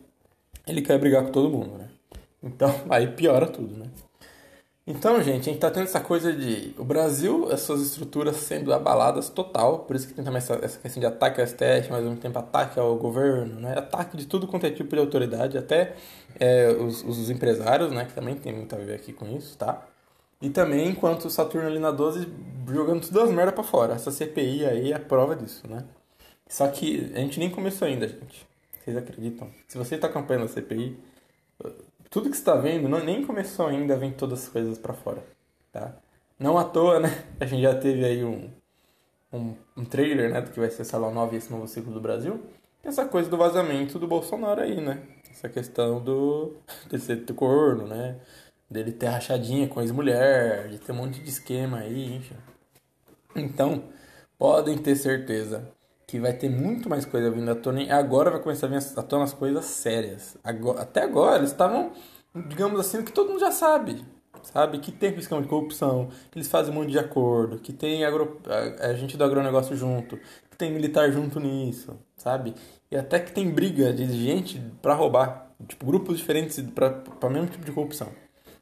ele 0.68 0.82
quer 0.82 0.98
brigar 1.00 1.24
com 1.24 1.32
todo 1.32 1.50
mundo, 1.50 1.78
né? 1.78 1.88
Então, 2.44 2.74
aí 2.90 3.08
piora 3.08 3.48
tudo, 3.48 3.76
né? 3.78 3.88
Então, 4.90 5.22
gente, 5.22 5.42
a 5.42 5.52
gente 5.52 5.60
tá 5.60 5.70
tendo 5.70 5.84
essa 5.84 6.00
coisa 6.00 6.32
de 6.32 6.74
o 6.78 6.84
Brasil, 6.86 7.52
as 7.52 7.60
suas 7.60 7.82
estruturas 7.82 8.38
sendo 8.38 8.74
abaladas 8.74 9.28
total, 9.30 9.80
por 9.80 9.98
isso 9.98 10.08
que 10.08 10.14
tem 10.14 10.24
também 10.24 10.38
essa, 10.38 10.58
essa 10.64 10.80
questão 10.80 11.02
de 11.02 11.06
ataque 11.06 11.42
ao 11.42 11.48
STF, 11.48 11.90
mas 11.90 11.98
ao 11.98 12.04
mesmo 12.04 12.18
tempo 12.18 12.40
ataque 12.40 12.80
ao 12.80 12.96
governo, 12.96 13.60
né? 13.60 13.78
Ataque 13.78 14.16
de 14.16 14.26
tudo 14.26 14.48
quanto 14.48 14.66
é 14.66 14.72
tipo 14.72 14.96
de 14.96 15.02
autoridade, 15.02 15.58
até 15.58 15.94
é, 16.40 16.70
os, 16.70 17.04
os 17.04 17.30
empresários, 17.30 17.92
né? 17.92 18.06
Que 18.06 18.14
também 18.14 18.36
tem 18.36 18.54
muito 18.54 18.74
a 18.76 18.78
ver 18.78 18.96
aqui 18.96 19.12
com 19.12 19.28
isso, 19.36 19.58
tá? 19.58 19.86
E 20.42 20.50
também 20.50 20.88
enquanto 20.88 21.26
o 21.26 21.30
Saturno 21.30 21.68
ali 21.68 21.80
na 21.80 21.92
12 21.92 22.28
jogando 22.68 23.02
tudo 23.02 23.22
as 23.22 23.30
merdas 23.32 23.56
pra 23.56 23.64
fora. 23.64 23.94
Essa 23.94 24.12
CPI 24.12 24.66
aí 24.66 24.92
é 24.92 24.96
a 24.96 25.00
prova 25.00 25.36
disso, 25.36 25.68
né? 25.68 25.84
Só 26.48 26.68
que 26.68 27.12
a 27.14 27.20
gente 27.20 27.40
nem 27.40 27.50
começou 27.50 27.88
ainda, 27.88 28.08
gente. 28.08 28.48
Vocês 28.88 28.96
acreditam? 28.96 29.52
Se 29.68 29.78
você 29.78 29.98
tá 29.98 30.08
acompanhando 30.08 30.46
a 30.46 30.48
CPI, 30.48 30.98
tudo 32.10 32.30
que 32.30 32.38
está 32.38 32.56
vendo 32.56 32.88
não, 32.88 33.04
nem 33.04 33.26
começou 33.26 33.68
ainda 33.68 33.98
vir 33.98 34.14
todas 34.14 34.44
as 34.44 34.48
coisas 34.48 34.78
para 34.78 34.94
fora, 34.94 35.22
tá? 35.74 35.94
Não 36.40 36.58
à 36.58 36.64
toa, 36.64 36.98
né? 36.98 37.10
A 37.38 37.46
gente 37.46 37.64
já 37.64 37.76
teve 37.76 38.06
aí 38.06 38.24
um, 38.24 38.50
um, 39.34 39.56
um 39.76 39.84
trailer, 39.84 40.32
né, 40.32 40.40
do 40.40 40.52
que 40.52 40.60
vai 40.62 40.70
ser 40.72 40.86
Salão 40.86 41.14
9 41.14 41.36
esse 41.36 41.52
novo 41.52 41.68
ciclo 41.68 41.92
do 41.92 42.00
Brasil. 42.00 42.42
Essa 42.82 43.04
coisa 43.04 43.30
do 43.30 43.36
vazamento 43.36 44.00
do 44.00 44.08
Bolsonaro 44.08 44.62
aí, 44.62 44.80
né? 44.80 45.04
Essa 45.30 45.50
questão 45.50 46.02
do 46.02 46.56
de 46.90 46.98
ser 46.98 47.26
corno, 47.34 47.88
né? 47.88 48.18
Dele 48.70 48.94
ter 48.94 49.08
rachadinha 49.08 49.68
com 49.68 49.82
ex-mulher, 49.82 50.70
de 50.70 50.80
ter 50.80 50.94
um 50.94 50.96
monte 50.96 51.20
de 51.22 51.30
esquema 51.30 51.80
aí, 51.80 52.16
enfim. 52.16 52.38
Então, 53.36 53.84
podem 54.38 54.78
ter 54.78 54.96
certeza 54.96 55.76
que 56.08 56.20
vai 56.22 56.32
ter 56.32 56.50
muito 56.50 56.90
mais 56.90 57.06
coisa 57.06 57.30
vindo 57.30 57.52
à 57.52 57.56
tona. 57.56 57.84
E 57.84 57.92
agora 57.92 58.32
vai 58.32 58.40
começar 58.40 58.68
a 58.68 58.70
vir 58.70 58.78
à 58.78 59.04
tona 59.04 59.26
as 59.26 59.34
coisas 59.34 59.66
sérias. 59.66 60.38
Agora, 60.42 60.82
até 60.82 61.04
agora 61.04 61.38
eles 61.38 61.52
estavam, 61.52 61.92
digamos 62.48 62.80
assim, 62.80 63.04
que 63.04 63.12
todo 63.12 63.28
mundo 63.28 63.42
já 63.42 63.52
sabe. 63.52 64.06
Sabe? 64.42 64.80
Que 64.80 64.92
tem 64.92 65.14
esquema 65.16 65.42
de 65.42 65.50
corrupção, 65.50 66.08
que 66.32 66.40
eles 66.40 66.48
fazem 66.48 66.72
um 66.72 66.76
monte 66.76 66.92
de 66.92 67.00
acordo, 67.00 67.60
que 67.60 67.74
tem 67.74 68.06
agro, 68.06 68.40
a, 68.46 68.88
a 68.88 68.94
gente 68.94 69.18
do 69.18 69.24
agronegócio 69.24 69.76
junto, 69.76 70.18
que 70.50 70.56
tem 70.58 70.72
militar 70.72 71.12
junto 71.12 71.40
nisso, 71.42 72.00
sabe? 72.16 72.56
E 72.90 72.96
até 72.96 73.20
que 73.20 73.34
tem 73.34 73.50
briga 73.50 73.92
de 73.92 74.10
gente 74.10 74.62
para 74.82 74.94
roubar. 74.94 75.52
Tipo, 75.68 75.86
grupos 75.88 76.18
diferentes 76.20 76.62
para 76.74 77.04
o 77.22 77.30
mesmo 77.30 77.50
tipo 77.50 77.66
de 77.66 77.72
corrupção, 77.74 78.10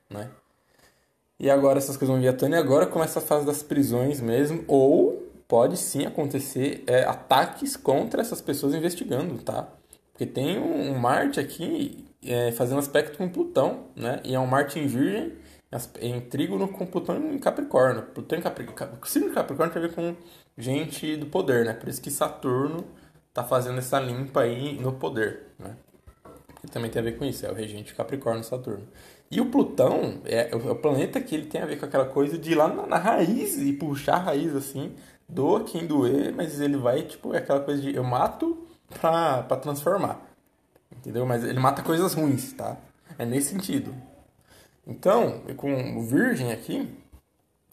né? 0.10 0.32
E 1.38 1.50
agora 1.50 1.78
essas 1.78 1.98
coisas 1.98 2.14
vão 2.14 2.22
vir 2.22 2.30
à 2.30 2.34
tona 2.34 2.56
e 2.56 2.60
agora 2.60 2.88
começa 2.88 3.20
a 3.20 3.22
fase 3.22 3.46
das 3.46 3.62
prisões 3.62 4.22
mesmo, 4.22 4.64
ou 4.68 5.25
pode 5.48 5.78
sim 5.78 6.06
acontecer 6.06 6.84
é, 6.88 7.04
ataques 7.04 7.76
contra 7.76 8.22
essas 8.22 8.42
pessoas 8.42 8.74
investigando, 8.74 9.38
tá? 9.40 9.68
Porque 10.12 10.26
tem 10.26 10.58
um, 10.58 10.98
Marte 10.98 11.40
aqui 11.40 12.06
é, 12.24 12.52
fazendo 12.52 12.80
aspecto 12.80 13.18
com 13.18 13.30
Plutão, 13.30 13.88
né? 13.96 14.22
E 14.24 14.34
é 14.34 14.40
um 14.40 14.48
Marte 14.48 14.80
em 14.80 14.88
Virgem 14.88 15.34
em 16.00 16.22
trígono 16.22 16.70
com 16.70 16.86
Plutão 16.86 17.18
em 17.34 17.38
Capricórnio. 17.38 18.04
Plutão 18.04 18.40
em 18.40 18.42
Capricórnio. 18.42 18.98
Signo 19.06 19.30
de 19.30 19.36
Capricórnio 19.36 19.74
tem 19.74 19.84
a 19.84 19.88
ver 19.88 19.94
com 19.94 20.16
gente 20.58 21.18
do 21.18 21.26
poder, 21.26 21.66
né? 21.66 21.74
Por 21.74 21.90
isso 21.90 22.02
que 22.02 22.10
Saturno 22.10 22.86
tá 23.34 23.44
fazendo 23.44 23.78
essa 23.80 24.00
limpa 24.00 24.42
aí 24.42 24.80
no 24.80 24.94
poder, 24.94 25.48
né? 25.60 25.76
Que 26.62 26.68
também 26.68 26.90
tem 26.90 27.02
a 27.02 27.04
ver 27.04 27.18
com 27.18 27.26
isso, 27.26 27.46
é 27.46 27.52
o 27.52 27.54
regente 27.54 27.94
Capricórnio 27.94 28.44
Saturno. 28.44 28.88
E 29.30 29.42
o 29.42 29.48
Plutão 29.48 30.22
é, 30.24 30.50
é 30.52 30.56
o 30.56 30.76
planeta 30.76 31.20
que 31.20 31.36
ele 31.36 31.48
tem 31.48 31.62
a 31.62 31.66
ver 31.66 31.78
com 31.78 31.86
aquela 31.86 32.06
coisa 32.06 32.38
de 32.38 32.52
ir 32.52 32.56
lá 32.56 32.70
na, 32.70 32.88
na 32.88 32.98
raiz 32.98 33.58
e 33.58 33.74
puxar 33.74 34.16
a 34.16 34.20
raiz 34.20 34.56
assim, 34.56 34.94
doa 35.28 35.64
quem 35.64 35.86
doer, 35.86 36.34
mas 36.36 36.60
ele 36.60 36.78
vai, 36.78 37.04
tipo, 37.04 37.34
é 37.34 37.40
aquela 37.40 37.60
coisa 37.60 37.82
de 37.82 37.96
eu 37.96 38.04
mato 38.04 38.66
pra, 39.00 39.44
pra 39.44 39.58
transformar. 39.58 40.22
Entendeu? 40.92 41.26
Mas 41.26 41.44
ele 41.44 41.60
mata 41.60 41.82
coisas 41.82 42.14
ruins, 42.14 42.54
tá? 42.54 42.78
É 43.18 43.26
nesse 43.26 43.50
sentido. 43.50 43.94
Então, 44.88 45.42
com 45.58 45.98
o 45.98 46.04
Virgem 46.04 46.52
aqui, 46.52 46.88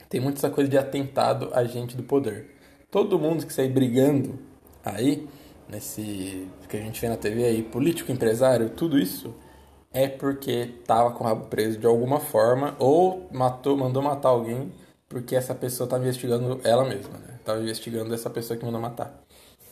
tem 0.09 0.21
muito 0.21 0.39
essa 0.39 0.51
coisa 0.51 0.69
de 0.69 0.79
atentado 0.79 1.51
a 1.53 1.65
gente 1.65 1.97
do 1.97 2.03
poder. 2.03 2.57
Todo 2.91 3.19
mundo 3.19 3.47
que 3.47 3.53
sai 3.53 3.69
brigando 3.69 4.39
aí, 4.85 5.29
nesse 5.69 6.49
que 6.69 6.77
a 6.77 6.81
gente 6.81 7.01
vê 7.01 7.09
na 7.09 7.17
TV 7.17 7.45
aí, 7.45 7.63
político, 7.63 8.11
empresário, 8.11 8.71
tudo 8.71 8.99
isso, 8.99 9.35
é 9.93 10.09
porque 10.09 10.75
tava 10.87 11.11
com 11.13 11.25
o 11.25 11.27
rabo 11.27 11.47
preso 11.47 11.79
de 11.79 11.87
alguma 11.87 12.19
forma 12.19 12.75
ou 12.79 13.29
matou, 13.31 13.77
mandou 13.77 14.03
matar 14.03 14.31
alguém 14.31 14.73
porque 15.13 15.37
essa 15.37 15.55
pessoa 15.55 15.89
tá 15.89 15.99
investigando 15.99 16.61
ela 16.65 16.85
mesma, 16.85 17.19
né? 17.19 17.32
Tava 17.45 17.61
investigando 17.61 18.15
essa 18.15 18.31
pessoa 18.31 18.59
que 18.59 18.65
mandou 18.65 18.81
matar. 18.81 19.23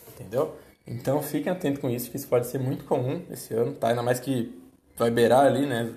Entendeu? 0.09 0.57
Então 0.87 1.23
fiquem 1.23 1.53
atentos 1.53 1.81
com 1.81 1.89
isso, 1.89 2.11
que 2.11 2.17
isso 2.17 2.27
pode 2.27 2.47
ser 2.47 2.59
muito 2.59 2.85
comum 2.85 3.23
esse 3.31 3.55
ano, 3.55 3.73
tá? 3.73 3.89
Ainda 3.89 4.03
mais 4.03 4.19
que 4.19 4.59
vai 4.97 5.11
beirar 5.11 5.47
ali, 5.47 5.67
né? 5.67 5.93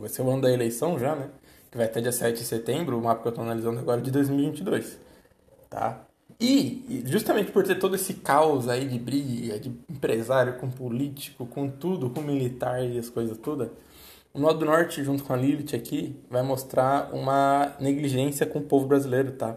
Vai 0.00 0.08
ser 0.08 0.22
o 0.22 0.30
ano 0.30 0.42
da 0.42 0.50
eleição 0.50 0.98
já, 0.98 1.14
né? 1.14 1.28
Que 1.70 1.76
vai 1.76 1.86
até 1.86 2.00
dia 2.00 2.12
7 2.12 2.38
de 2.38 2.44
setembro, 2.44 2.98
o 2.98 3.02
mapa 3.02 3.22
que 3.22 3.28
eu 3.28 3.32
tô 3.32 3.42
analisando 3.42 3.78
agora 3.80 4.00
é 4.00 4.04
de 4.04 4.10
2022, 4.10 4.98
tá? 5.68 6.04
E 6.40 7.02
justamente 7.06 7.52
por 7.52 7.64
ter 7.64 7.78
todo 7.78 7.94
esse 7.94 8.14
caos 8.14 8.68
aí 8.68 8.88
de 8.88 8.98
briga, 8.98 9.58
de 9.58 9.68
empresário 9.88 10.54
com 10.58 10.70
político, 10.70 11.46
com 11.46 11.68
tudo, 11.68 12.10
com 12.10 12.20
militar 12.20 12.82
e 12.84 12.98
as 12.98 13.08
coisas 13.08 13.36
todas, 13.38 13.68
o 14.32 14.40
Nó 14.40 14.52
do 14.52 14.64
Norte, 14.64 15.04
junto 15.04 15.22
com 15.22 15.32
a 15.32 15.36
Lilith 15.36 15.76
aqui, 15.76 16.16
vai 16.28 16.42
mostrar 16.42 17.14
uma 17.14 17.76
negligência 17.78 18.44
com 18.44 18.58
o 18.58 18.62
povo 18.62 18.86
brasileiro, 18.86 19.32
tá? 19.32 19.56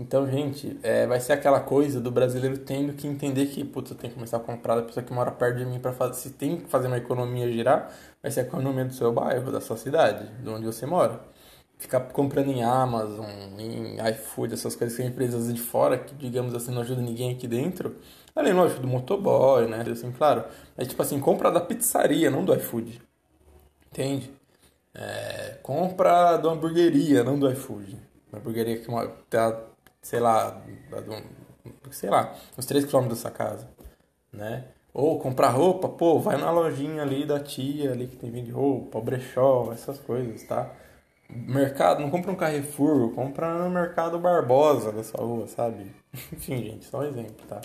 Então, 0.00 0.26
gente, 0.26 0.80
é, 0.82 1.06
vai 1.06 1.20
ser 1.20 1.34
aquela 1.34 1.60
coisa 1.60 2.00
do 2.00 2.10
brasileiro 2.10 2.56
tendo 2.56 2.94
que 2.94 3.06
entender 3.06 3.46
que, 3.48 3.62
putz, 3.62 3.90
eu 3.90 3.96
tenho 3.98 4.10
que 4.10 4.14
começar 4.14 4.38
a 4.38 4.40
comprar 4.40 4.76
da 4.76 4.82
pessoa 4.82 5.04
que 5.04 5.12
mora 5.12 5.30
perto 5.30 5.58
de 5.58 5.66
mim 5.66 5.78
para 5.78 5.92
fazer. 5.92 6.14
Se 6.14 6.30
tem 6.30 6.56
que 6.56 6.70
fazer 6.70 6.86
uma 6.86 6.96
economia 6.96 7.52
girar, 7.52 7.92
vai 8.22 8.32
ser 8.32 8.40
a 8.40 8.42
economia 8.44 8.86
do 8.86 8.94
seu 8.94 9.12
bairro, 9.12 9.52
da 9.52 9.60
sua 9.60 9.76
cidade, 9.76 10.26
de 10.42 10.48
onde 10.48 10.64
você 10.64 10.86
mora 10.86 11.20
ficar 11.78 12.00
comprando 12.00 12.48
em 12.48 12.62
Amazon, 12.62 13.26
em 13.58 13.96
iFood, 14.10 14.54
essas 14.54 14.74
coisas 14.74 14.96
que 14.96 15.02
são 15.02 15.10
empresas 15.10 15.52
de 15.52 15.60
fora, 15.60 15.98
que 15.98 16.14
digamos 16.14 16.54
assim 16.54 16.72
não 16.72 16.80
ajuda 16.80 17.02
ninguém 17.02 17.32
aqui 17.32 17.46
dentro. 17.46 17.96
Além, 18.34 18.54
lógico, 18.54 18.80
do 18.80 18.88
motoboy, 18.88 19.66
né? 19.66 19.84
Assim, 19.90 20.10
claro. 20.12 20.44
É 20.78 20.84
tipo 20.86 21.02
assim, 21.02 21.20
compra 21.20 21.50
da 21.50 21.60
pizzaria, 21.60 22.30
não 22.30 22.44
do 22.44 22.54
iFood. 22.54 23.02
Entende? 23.90 24.30
É, 24.94 25.58
compra 25.62 26.38
da 26.38 26.50
hamburgueria, 26.50 27.22
não 27.22 27.38
do 27.38 27.50
iFood. 27.50 27.98
Uma 28.32 28.38
hamburgueria 28.40 28.78
que 28.78 28.86
tá, 29.28 29.69
sei 30.02 30.20
lá, 30.20 30.62
sei 31.90 32.10
lá, 32.10 32.34
uns 32.58 32.66
3 32.66 32.84
km 32.84 33.08
da 33.08 33.16
sua 33.16 33.30
casa, 33.30 33.68
né? 34.32 34.64
Ou 34.92 35.20
comprar 35.20 35.50
roupa, 35.50 35.88
pô, 35.88 36.18
vai 36.18 36.36
na 36.36 36.50
lojinha 36.50 37.02
ali 37.02 37.24
da 37.24 37.38
tia 37.38 37.92
ali 37.92 38.08
que 38.08 38.16
tem 38.16 38.30
vende 38.30 38.50
roupa, 38.50 39.00
brechó, 39.00 39.70
essas 39.72 39.98
coisas, 40.00 40.42
tá? 40.44 40.70
mercado, 41.32 42.00
não 42.00 42.10
compra 42.10 42.30
um 42.30 42.36
Carrefour, 42.36 43.12
compra 43.12 43.54
no 43.62 43.70
mercado 43.70 44.18
Barbosa 44.18 44.92
da 44.92 45.02
sua 45.02 45.20
rua, 45.20 45.46
sabe? 45.46 45.86
Enfim, 46.32 46.62
gente, 46.62 46.84
só 46.86 47.00
um 47.00 47.04
exemplo, 47.04 47.46
tá? 47.48 47.60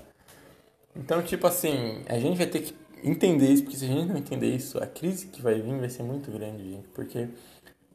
Então, 0.95 1.21
tipo 1.21 1.45
assim, 1.47 2.03
a 2.07 2.17
gente 2.19 2.37
vai 2.37 2.47
ter 2.47 2.61
que 2.61 2.75
entender 3.03 3.47
isso, 3.49 3.63
porque 3.63 3.77
se 3.77 3.85
a 3.85 3.87
gente 3.87 4.07
não 4.07 4.17
entender 4.17 4.47
isso, 4.47 4.81
a 4.81 4.87
crise 4.87 5.27
que 5.27 5.41
vai 5.41 5.59
vir 5.59 5.77
vai 5.77 5.89
ser 5.89 6.03
muito 6.03 6.31
grande, 6.31 6.71
gente, 6.71 6.87
porque 6.89 7.27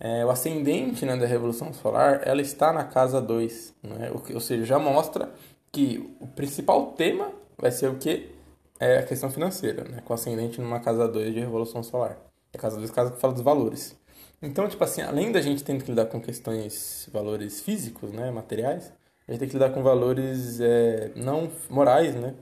é, 0.01 0.25
o 0.25 0.31
ascendente 0.31 1.05
né, 1.05 1.15
da 1.15 1.27
Revolução 1.27 1.75
Solar, 1.75 2.23
ela 2.25 2.41
está 2.41 2.73
na 2.73 2.85
casa 2.85 3.21
2, 3.21 3.75
né? 3.83 4.11
ou 4.11 4.41
seja, 4.41 4.65
já 4.65 4.79
mostra 4.79 5.31
que 5.71 6.17
o 6.19 6.27
principal 6.27 6.93
tema 6.93 7.31
vai 7.59 7.71
ser 7.71 7.91
o 7.91 7.97
que? 7.97 8.35
É 8.81 9.01
a 9.01 9.03
questão 9.03 9.31
financeira, 9.31 9.85
né? 9.85 10.01
com 10.03 10.13
o 10.13 10.15
ascendente 10.15 10.59
numa 10.59 10.81
casa 10.81 11.07
2 11.07 11.35
de 11.35 11.41
Revolução 11.41 11.83
Solar. 11.83 12.17
É 12.51 12.57
a 12.57 12.61
casa 12.61 12.79
2 12.79 12.91
casa 12.91 13.11
que 13.11 13.21
fala 13.21 13.35
dos 13.35 13.43
valores. 13.43 13.95
Então, 14.41 14.67
tipo 14.67 14.83
assim, 14.83 15.03
além 15.03 15.31
da 15.31 15.43
gente 15.43 15.63
ter 15.63 15.81
que 15.83 15.91
lidar 15.91 16.07
com 16.07 16.19
questões, 16.19 17.07
valores 17.13 17.61
físicos, 17.61 18.11
né, 18.11 18.31
materiais, 18.31 18.91
a 19.29 19.33
gente 19.33 19.41
tem 19.41 19.49
que 19.49 19.55
lidar 19.55 19.71
com 19.71 19.83
valores 19.83 20.61
é, 20.61 21.13
não 21.15 21.51
morais, 21.69 22.15
né? 22.15 22.35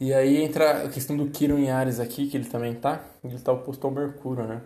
E 0.00 0.14
aí 0.14 0.42
entra 0.42 0.84
a 0.86 0.88
questão 0.88 1.16
do 1.16 1.28
Quirón 1.28 1.58
em 1.58 1.70
Ares 1.70 2.00
aqui, 2.00 2.26
que 2.26 2.36
ele 2.38 2.48
também 2.48 2.74
tá, 2.74 3.04
ele 3.22 3.38
tá 3.38 3.52
oposto 3.52 3.86
ao 3.86 3.92
Mercúrio, 3.92 4.44
né? 4.44 4.62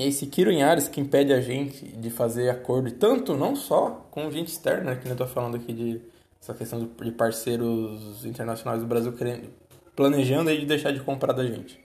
E 0.00 0.04
esse 0.04 0.26
Quirón 0.26 0.52
em 0.52 0.62
Ares 0.62 0.88
que 0.88 0.98
impede 0.98 1.30
a 1.30 1.42
gente 1.42 1.84
de 1.84 2.08
fazer 2.08 2.48
acordo, 2.48 2.90
tanto 2.90 3.36
não 3.36 3.54
só 3.54 4.06
com 4.10 4.30
gente 4.30 4.48
externa, 4.48 4.96
que 4.96 5.06
eu 5.06 5.14
tô 5.14 5.26
falando 5.26 5.56
aqui 5.56 5.74
de 5.74 6.00
essa 6.40 6.54
questão 6.54 6.88
de 7.02 7.12
parceiros 7.12 8.24
internacionais 8.24 8.80
do 8.80 8.86
Brasil 8.86 9.12
querendo, 9.12 9.50
planejando 9.94 10.48
aí 10.48 10.58
de 10.58 10.64
deixar 10.64 10.90
de 10.90 11.00
comprar 11.00 11.34
da 11.34 11.44
gente, 11.44 11.78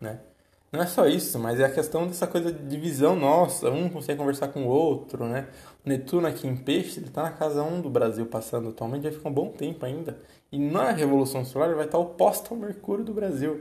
né? 0.00 0.18
Não 0.72 0.80
é 0.80 0.86
só 0.86 1.06
isso, 1.06 1.38
mas 1.38 1.60
é 1.60 1.66
a 1.66 1.70
questão 1.70 2.06
dessa 2.06 2.26
coisa 2.26 2.50
de 2.50 2.66
divisão 2.66 3.14
nossa, 3.14 3.70
um 3.70 3.90
consegue 3.90 4.18
conversar 4.18 4.48
com 4.48 4.64
o 4.64 4.68
outro, 4.68 5.26
né? 5.26 5.48
O 5.84 5.90
Netuno 5.90 6.26
aqui 6.26 6.46
em 6.46 6.56
Peixe, 6.56 7.00
ele 7.00 7.10
tá 7.10 7.22
na 7.22 7.32
casa 7.32 7.62
1 7.62 7.82
do 7.82 7.90
Brasil 7.90 8.24
passando 8.24 8.70
atualmente, 8.70 9.02
vai 9.02 9.12
ficar 9.12 9.28
um 9.28 9.32
bom 9.32 9.48
tempo 9.48 9.84
ainda. 9.84 10.18
E 10.50 10.58
na 10.58 10.90
Revolução 10.90 11.44
Solar 11.44 11.68
ele 11.68 11.76
vai 11.76 11.84
estar 11.84 11.98
oposto 11.98 12.54
ao 12.54 12.58
Mercúrio 12.58 13.04
do 13.04 13.12
Brasil. 13.12 13.60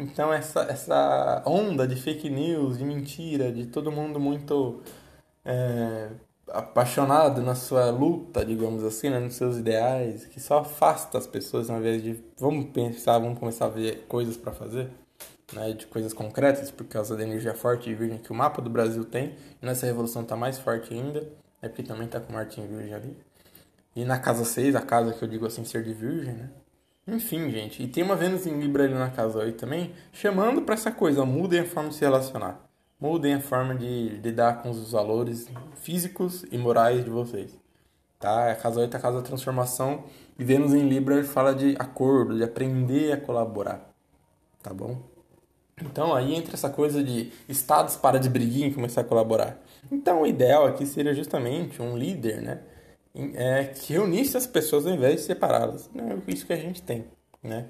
Então 0.00 0.32
essa, 0.32 0.62
essa 0.62 1.42
onda 1.46 1.86
de 1.86 1.94
fake 1.96 2.30
news, 2.30 2.78
de 2.78 2.84
mentira, 2.84 3.52
de 3.52 3.66
todo 3.66 3.92
mundo 3.92 4.18
muito 4.18 4.82
é, 5.44 6.08
apaixonado 6.48 7.42
na 7.42 7.54
sua 7.54 7.90
luta, 7.90 8.44
digamos 8.44 8.82
assim, 8.82 9.10
né? 9.10 9.18
nos 9.18 9.34
seus 9.34 9.58
ideais, 9.58 10.24
que 10.26 10.40
só 10.40 10.60
afasta 10.60 11.18
as 11.18 11.26
pessoas 11.26 11.68
ao 11.68 11.78
invés 11.78 12.02
de 12.02 12.18
vamos 12.38 12.70
pensar, 12.70 13.18
vamos 13.18 13.38
começar 13.38 13.66
a 13.66 13.68
ver 13.68 14.06
coisas 14.08 14.36
para 14.36 14.52
fazer 14.52 14.90
né, 15.52 15.72
de 15.72 15.86
coisas 15.86 16.12
concretas, 16.12 16.70
por 16.70 16.86
causa 16.86 17.16
da 17.16 17.22
energia 17.22 17.54
forte 17.54 17.90
e 17.90 17.94
virgem 17.94 18.18
que 18.18 18.32
o 18.32 18.34
mapa 18.34 18.62
do 18.62 18.70
Brasil 18.70 19.04
tem. 19.04 19.34
E 19.60 19.66
nessa 19.66 19.86
revolução 19.86 20.22
está 20.22 20.36
mais 20.36 20.58
forte 20.58 20.94
ainda, 20.94 21.28
é 21.60 21.68
porque 21.68 21.82
também 21.82 22.06
está 22.06 22.20
com 22.20 22.32
Marte 22.32 22.60
em 22.60 22.66
virgem 22.66 22.94
ali. 22.94 23.16
E 23.94 24.04
na 24.04 24.18
casa 24.18 24.44
6, 24.44 24.76
a 24.76 24.82
casa 24.82 25.12
que 25.12 25.22
eu 25.22 25.28
digo 25.28 25.46
assim, 25.46 25.64
ser 25.64 25.82
de 25.82 25.92
virgem, 25.92 26.32
né? 26.32 26.50
Enfim, 27.06 27.50
gente. 27.50 27.82
E 27.82 27.88
tem 27.88 28.02
uma 28.02 28.16
Vênus 28.16 28.46
em 28.46 28.58
Libra 28.58 28.84
ali 28.84 28.94
na 28.94 29.10
casa 29.10 29.38
8 29.38 29.58
também, 29.58 29.92
chamando 30.12 30.62
para 30.62 30.74
essa 30.74 30.92
coisa, 30.92 31.24
mudem 31.24 31.60
a 31.60 31.64
forma 31.64 31.88
de 31.88 31.96
se 31.96 32.00
relacionar. 32.02 32.60
Mudem 33.00 33.34
a 33.34 33.40
forma 33.40 33.74
de 33.74 34.20
lidar 34.22 34.62
com 34.62 34.70
os 34.70 34.92
valores 34.92 35.48
físicos 35.76 36.44
e 36.52 36.58
morais 36.58 37.02
de 37.04 37.10
vocês. 37.10 37.58
Tá? 38.18 38.52
A 38.52 38.54
casa 38.54 38.80
8 38.80 38.94
é 38.94 38.96
a 38.98 39.00
casa 39.00 39.16
da 39.18 39.22
transformação. 39.22 40.04
E 40.38 40.44
Vênus 40.44 40.74
em 40.74 40.86
Libra 40.88 41.24
fala 41.24 41.54
de 41.54 41.74
acordo, 41.78 42.36
de 42.36 42.44
aprender 42.44 43.12
a 43.12 43.16
colaborar. 43.16 43.90
Tá 44.62 44.74
bom? 44.74 45.10
Então 45.82 46.14
aí 46.14 46.34
entra 46.34 46.54
essa 46.54 46.68
coisa 46.68 47.02
de 47.02 47.32
estados 47.48 47.96
para 47.96 48.18
de 48.18 48.28
briguinha 48.28 48.68
e 48.68 48.74
começar 48.74 49.00
a 49.00 49.04
colaborar. 49.04 49.58
Então 49.90 50.22
o 50.22 50.26
ideal 50.26 50.66
aqui 50.66 50.84
seria 50.84 51.14
justamente 51.14 51.80
um 51.80 51.96
líder, 51.96 52.42
né? 52.42 52.60
É, 53.14 53.64
que 53.64 53.92
reunisse 53.92 54.36
as 54.36 54.46
pessoas 54.46 54.86
ao 54.86 54.92
invés 54.92 55.16
de 55.16 55.20
separá-las. 55.22 55.90
É 55.94 56.30
isso 56.30 56.46
que 56.46 56.52
a 56.52 56.56
gente 56.56 56.80
tem, 56.82 57.04
né? 57.42 57.66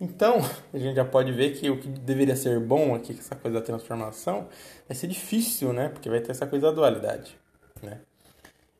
Então, 0.00 0.38
a 0.72 0.78
gente 0.78 0.94
já 0.94 1.04
pode 1.04 1.32
ver 1.32 1.54
que 1.58 1.68
o 1.68 1.80
que 1.80 1.88
deveria 1.88 2.36
ser 2.36 2.60
bom 2.60 2.94
aqui, 2.94 3.16
essa 3.18 3.34
coisa 3.34 3.58
da 3.58 3.64
transformação, 3.64 4.48
vai 4.88 4.96
ser 4.96 5.06
difícil, 5.06 5.72
né? 5.72 5.88
Porque 5.88 6.08
vai 6.08 6.20
ter 6.20 6.30
essa 6.30 6.46
coisa 6.46 6.66
da 6.66 6.72
dualidade, 6.72 7.36
né? 7.82 8.00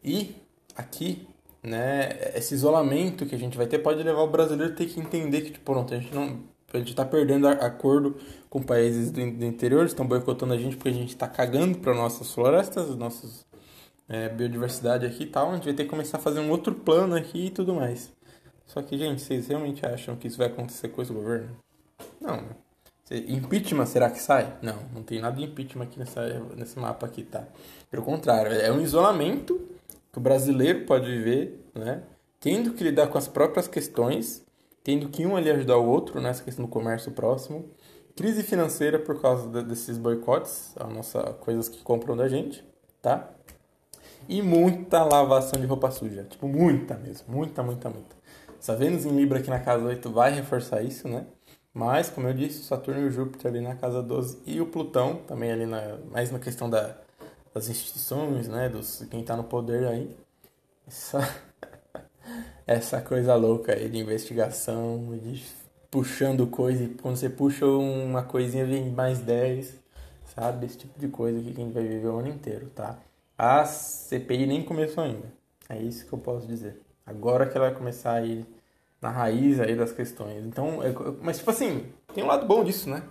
E 0.02 0.36
aqui, 0.76 1.26
né, 1.62 2.10
esse 2.34 2.54
isolamento 2.54 3.24
que 3.26 3.34
a 3.34 3.38
gente 3.38 3.56
vai 3.56 3.66
ter 3.66 3.78
pode 3.78 4.02
levar 4.02 4.20
o 4.20 4.30
brasileiro 4.30 4.72
a 4.72 4.76
ter 4.76 4.86
que 4.86 5.00
entender 5.00 5.40
que, 5.40 5.50
tipo, 5.50 5.64
pronto, 5.64 5.94
a 5.94 5.98
gente 5.98 6.14
não 6.14 6.54
a 6.74 6.78
gente 6.78 6.90
está 6.90 7.04
perdendo 7.04 7.46
acordo 7.46 8.16
com 8.50 8.60
países 8.60 9.12
do, 9.12 9.20
interior, 9.20 9.86
estão 9.86 10.04
boicotando 10.04 10.52
a 10.52 10.56
gente 10.56 10.76
porque 10.76 10.88
a 10.88 10.92
gente 10.92 11.10
está 11.10 11.28
cagando 11.28 11.78
para 11.78 11.94
nossas 11.94 12.32
florestas, 12.32 12.96
nossas 12.96 13.46
é, 14.08 14.28
biodiversidade 14.28 15.06
aqui 15.06 15.24
e 15.24 15.26
tal. 15.26 15.50
A 15.50 15.54
gente 15.54 15.64
vai 15.64 15.74
ter 15.74 15.84
que 15.84 15.90
começar 15.90 16.18
a 16.18 16.20
fazer 16.20 16.40
um 16.40 16.50
outro 16.50 16.74
plano 16.74 17.14
aqui 17.14 17.46
e 17.46 17.50
tudo 17.50 17.74
mais. 17.74 18.12
Só 18.66 18.82
que, 18.82 18.96
gente, 18.96 19.20
vocês 19.20 19.48
realmente 19.48 19.84
acham 19.84 20.16
que 20.16 20.26
isso 20.26 20.38
vai 20.38 20.46
acontecer 20.46 20.88
com 20.88 21.02
esse 21.02 21.12
governo? 21.12 21.56
Não, 22.20 22.36
né? 22.36 22.50
Impeachment 23.28 23.86
será 23.86 24.10
que 24.10 24.18
sai? 24.18 24.56
Não, 24.62 24.78
não 24.94 25.02
tem 25.02 25.20
nada 25.20 25.36
de 25.36 25.44
impeachment 25.44 25.84
aqui 25.84 25.98
nessa, 25.98 26.26
nesse 26.56 26.78
mapa 26.78 27.06
aqui, 27.06 27.22
tá? 27.22 27.44
Pelo 27.90 28.02
contrário, 28.02 28.52
é 28.52 28.72
um 28.72 28.80
isolamento 28.80 29.60
que 30.10 30.18
o 30.18 30.22
brasileiro 30.22 30.86
pode 30.86 31.06
viver, 31.06 31.62
né? 31.74 32.02
Tendo 32.40 32.72
que 32.72 32.82
lidar 32.82 33.08
com 33.08 33.18
as 33.18 33.28
próprias 33.28 33.68
questões 33.68 34.44
tendo 34.84 35.08
que 35.08 35.26
um 35.26 35.34
ali 35.34 35.50
ajudar 35.50 35.78
o 35.78 35.88
outro 35.88 36.20
nessa 36.20 36.44
questão 36.44 36.66
do 36.66 36.70
comércio 36.70 37.10
próximo. 37.10 37.70
Crise 38.14 38.42
financeira 38.42 38.98
por 38.98 39.20
causa 39.20 39.48
de, 39.48 39.62
desses 39.62 39.96
boicotes, 39.96 40.72
a 40.76 40.86
nossa 40.86 41.20
coisas 41.40 41.68
que 41.68 41.82
compram 41.82 42.14
da 42.14 42.28
gente, 42.28 42.62
tá? 43.00 43.30
E 44.28 44.42
muita 44.42 45.04
lavação 45.04 45.60
de 45.60 45.66
roupa 45.66 45.90
suja. 45.90 46.24
Tipo, 46.24 46.48
muita 46.48 46.94
mesmo. 46.96 47.34
Muita, 47.34 47.62
muita, 47.62 47.90
muita. 47.90 48.16
Essa 48.58 48.74
Vênus 48.74 49.04
em 49.04 49.10
Libra 49.10 49.38
aqui 49.38 49.50
na 49.50 49.60
casa 49.60 49.84
8 49.84 50.10
vai 50.10 50.32
reforçar 50.32 50.82
isso, 50.82 51.08
né? 51.08 51.26
Mas, 51.72 52.08
como 52.08 52.28
eu 52.28 52.32
disse, 52.32 52.64
Saturno 52.64 53.06
e 53.06 53.10
Júpiter 53.10 53.50
ali 53.50 53.60
na 53.60 53.74
casa 53.74 54.02
12 54.02 54.42
e 54.46 54.60
o 54.60 54.66
Plutão 54.66 55.16
também 55.26 55.50
ali 55.50 55.66
na, 55.66 55.98
mais 56.10 56.30
na 56.30 56.38
questão 56.38 56.70
da, 56.70 56.96
das 57.52 57.68
instituições, 57.68 58.48
né? 58.48 58.68
Dos, 58.68 59.04
quem 59.10 59.24
tá 59.24 59.36
no 59.36 59.44
poder 59.44 59.86
aí. 59.86 60.16
Essa, 60.86 61.28
essa 62.66 63.00
coisa 63.00 63.34
louca 63.34 63.72
aí 63.72 63.88
de 63.88 63.98
investigação, 63.98 65.18
de 65.20 65.42
puxando 65.90 66.46
coisa, 66.46 66.84
e 66.84 66.88
quando 66.88 67.16
você 67.16 67.28
puxa 67.28 67.66
uma 67.66 68.22
coisinha 68.22 68.64
vem 68.66 68.90
mais 68.90 69.20
10, 69.20 69.74
sabe? 70.34 70.66
Esse 70.66 70.78
tipo 70.78 70.98
de 70.98 71.08
coisa 71.08 71.40
que 71.40 71.50
a 71.50 71.52
gente 71.52 71.72
vai 71.72 71.82
viver 71.84 72.08
o 72.08 72.18
ano 72.18 72.28
inteiro, 72.28 72.70
tá? 72.74 72.98
A 73.36 73.64
CPI 73.64 74.46
nem 74.46 74.62
começou 74.62 75.04
ainda. 75.04 75.32
É 75.68 75.78
isso 75.78 76.06
que 76.06 76.12
eu 76.12 76.18
posso 76.18 76.46
dizer. 76.46 76.80
Agora 77.06 77.46
que 77.46 77.56
ela 77.56 77.68
vai 77.68 77.76
começar 77.76 78.14
a 78.14 78.22
ir 78.24 78.46
na 79.00 79.10
raiz 79.10 79.60
aí 79.60 79.76
das 79.76 79.92
questões. 79.92 80.44
Então, 80.44 80.82
é, 80.82 80.92
mas 81.20 81.38
tipo 81.38 81.50
assim, 81.50 81.92
tem 82.14 82.24
um 82.24 82.26
lado 82.26 82.46
bom 82.46 82.64
disso, 82.64 82.88
né? 82.88 83.02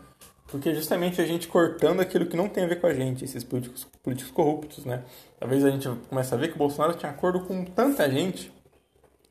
Porque 0.48 0.74
justamente 0.74 1.22
a 1.22 1.25
gente 1.25 1.48
cortando 1.48 2.00
aquilo 2.00 2.25
que 2.25 2.38
não 2.38 2.50
tem 2.50 2.63
a 2.63 2.68
ver 2.68 2.80
com 2.80 2.88
a 2.88 2.94
gente, 2.94 3.24
esses 3.24 3.44
políticos, 3.44 3.88
políticos 4.01 4.32
corruptos, 4.32 4.86
né? 4.86 5.03
Talvez 5.39 5.63
a 5.63 5.70
gente 5.70 5.88
comece 6.10 6.34
a 6.34 6.38
ver 6.38 6.50
que 6.50 6.56
o 6.56 6.58
Bolsonaro 6.58 6.96
tinha 6.96 7.12
acordo 7.12 7.42
com 7.42 7.63
tanta 7.65 8.10
gente 8.10 8.51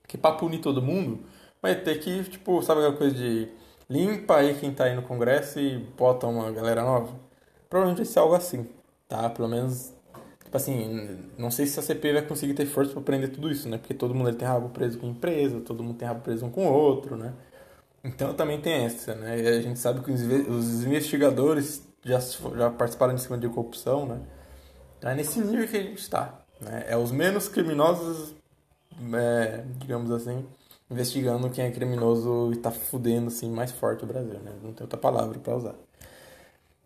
que 0.07 0.19
pra 0.19 0.33
punir 0.33 0.61
todo 0.61 0.83
mundo 0.83 1.21
vai 1.61 1.75
ter 1.75 1.99
que, 2.01 2.25
tipo, 2.25 2.63
sabe 2.63 2.81
aquela 2.81 2.97
coisa 2.97 3.15
de 3.15 3.49
limpa 3.89 4.37
aí 4.37 4.55
quem 4.59 4.73
tá 4.73 4.85
aí 4.85 4.95
no 4.95 5.03
Congresso 5.03 5.59
e 5.59 5.79
bota 5.79 6.27
uma 6.27 6.51
galera 6.51 6.83
nova? 6.83 7.13
Provavelmente 7.69 8.05
vai 8.05 8.07
ser 8.07 8.19
algo 8.19 8.35
assim, 8.35 8.69
tá? 9.09 9.31
Pelo 9.31 9.49
menos 9.49 9.93
Tipo 10.53 10.59
assim, 10.59 11.19
não 11.39 11.51
sei 11.51 11.65
se 11.65 11.81
a 11.81 11.83
CP 11.83 12.13
vai 12.13 12.21
conseguir 12.21 12.53
ter 12.53 12.67
força 12.67 12.93
para 12.93 13.01
prender 13.01 13.31
tudo 13.31 13.51
isso, 13.51 13.67
né? 13.71 13.79
Porque 13.79 13.95
todo 13.95 14.15
mundo 14.15 14.35
tem 14.35 14.47
rabo 14.47 14.69
preso 14.69 14.99
com 14.99 15.07
empresa, 15.07 15.63
todo 15.63 15.83
mundo 15.83 15.97
tem 15.97 16.07
rabo 16.07 16.21
preso 16.21 16.45
um 16.45 16.51
com 16.51 16.67
o 16.67 16.71
outro, 16.71 17.17
né? 17.17 17.33
Então 18.05 18.35
também 18.35 18.61
tem 18.61 18.85
essa, 18.85 19.15
né? 19.15 19.33
A 19.33 19.63
gente 19.63 19.79
sabe 19.79 20.01
que 20.05 20.11
os 20.11 20.85
investigadores 20.85 21.89
já, 22.05 22.19
já 22.21 22.69
participaram 22.69 23.15
de 23.15 23.23
cima 23.23 23.39
de 23.39 23.49
corrupção, 23.49 24.05
né? 24.05 24.21
Então 24.99 25.11
é 25.11 25.15
nesse 25.15 25.41
nível 25.41 25.67
que 25.67 25.75
a 25.79 25.83
gente 25.83 25.99
está. 25.99 26.45
Né? 26.61 26.85
É 26.87 26.99
os 26.99 27.11
menos 27.11 27.49
criminosos, 27.49 28.35
é, 29.15 29.65
digamos 29.79 30.11
assim, 30.11 30.45
investigando 30.91 31.49
quem 31.49 31.65
é 31.65 31.71
criminoso 31.71 32.51
e 32.53 32.57
está 32.57 32.71
fudendo 32.71 33.29
assim 33.29 33.51
mais 33.51 33.73
forte 33.73 34.05
o 34.05 34.07
Brasil, 34.07 34.39
né? 34.41 34.53
Não 34.63 34.75
tem 34.75 34.85
outra 34.85 34.99
palavra 34.99 35.39
para 35.39 35.57
usar. 35.57 35.75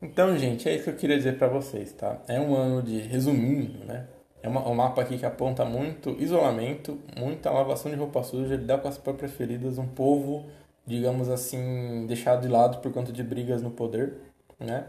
Então, 0.00 0.36
gente, 0.36 0.68
é 0.68 0.74
isso 0.74 0.84
que 0.84 0.90
eu 0.90 0.96
queria 0.96 1.16
dizer 1.16 1.38
para 1.38 1.48
vocês, 1.48 1.92
tá? 1.92 2.20
É 2.28 2.38
um 2.38 2.54
ano 2.54 2.82
de, 2.82 3.00
resumindo, 3.00 3.84
né? 3.84 4.06
É 4.42 4.48
uma, 4.48 4.68
um 4.68 4.74
mapa 4.74 5.00
aqui 5.00 5.16
que 5.18 5.24
aponta 5.24 5.64
muito 5.64 6.10
isolamento, 6.20 7.00
muita 7.18 7.50
lavação 7.50 7.90
de 7.90 7.96
roupa 7.96 8.22
suja, 8.22 8.56
lidar 8.56 8.78
com 8.78 8.88
as 8.88 8.98
próprias 8.98 9.32
feridas, 9.32 9.78
um 9.78 9.86
povo, 9.86 10.44
digamos 10.86 11.28
assim, 11.30 12.06
deixado 12.06 12.42
de 12.42 12.48
lado 12.48 12.78
por 12.78 12.92
conta 12.92 13.10
de 13.10 13.22
brigas 13.22 13.62
no 13.62 13.70
poder, 13.70 14.14
né? 14.60 14.86